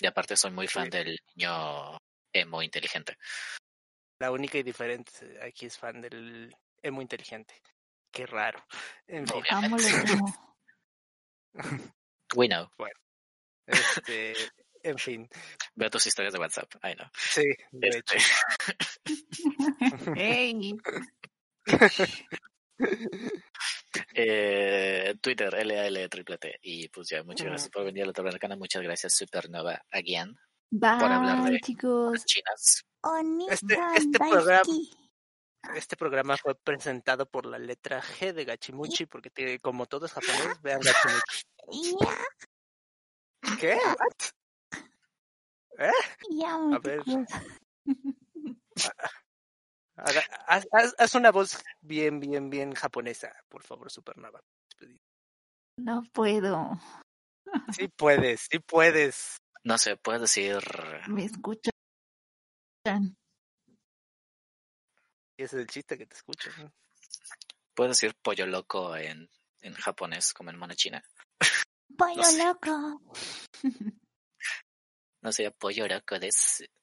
[0.00, 0.90] Y aparte soy muy fan Sí.
[0.90, 1.98] del niño
[2.32, 3.16] emo inteligente.
[4.18, 5.10] La única y diferente
[5.42, 7.60] aquí es fan del emo inteligente.
[8.12, 8.62] Qué raro.
[9.06, 9.76] En fin, Amo.
[12.36, 12.68] We know.
[13.66, 14.34] este,
[14.82, 15.28] en fin.
[15.74, 16.72] Veo tus historias de WhatsApp.
[16.84, 17.08] I know.
[17.14, 17.42] Sí,
[17.72, 18.28] de Este, hecho.
[20.14, 20.74] Hey,
[24.14, 26.58] eh, Twitter, LAL triple T.
[26.62, 30.34] Y pues ya, muchas gracias por venir a la Taberna Muchas gracias, Supernova, again,
[30.82, 32.24] hablar de- bye chicos.
[32.24, 32.84] chinas.
[33.50, 34.62] Este- este programa-
[35.74, 40.12] Este programa fue presentado por la letra G de Gachimuchi, porque tiene- como todo es
[40.12, 41.96] japonés, vean Gachimuchi.
[43.60, 43.76] ¿Qué?
[43.76, 44.32] What?
[46.30, 47.02] Ya, A ver.
[49.96, 54.40] Haga- haz, haz- haz una voz bien, bien, bien japonesa, por favor, Supernova.
[55.78, 56.78] No puedo.
[57.72, 59.38] Sí puedes, sí puedes.
[59.64, 60.58] No sé, puedes decir.
[61.08, 61.72] Me escuchan.
[65.36, 66.50] Ese es el chiste que te escucho.
[67.74, 69.28] Puedes decir pollo loco en,
[69.78, 71.02] japonés, como en mona china.
[71.96, 73.02] Pollo no loco.
[75.22, 76.30] No sé, pollo loco de...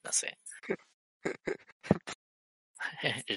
[0.04, 0.38] No sé.
[3.26, 3.36] El.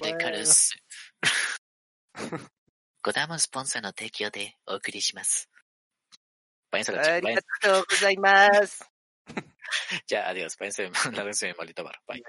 [3.02, 3.36] Kodama
[3.82, 5.48] no Tekio de Okurishimas.
[6.70, 7.42] Váyanse a la
[7.86, 8.78] pues
[10.08, 10.56] Ya, adiós.
[10.56, 10.90] Váyanse,
[11.46, 12.00] mi maldito bar.
[12.06, 12.22] Bye.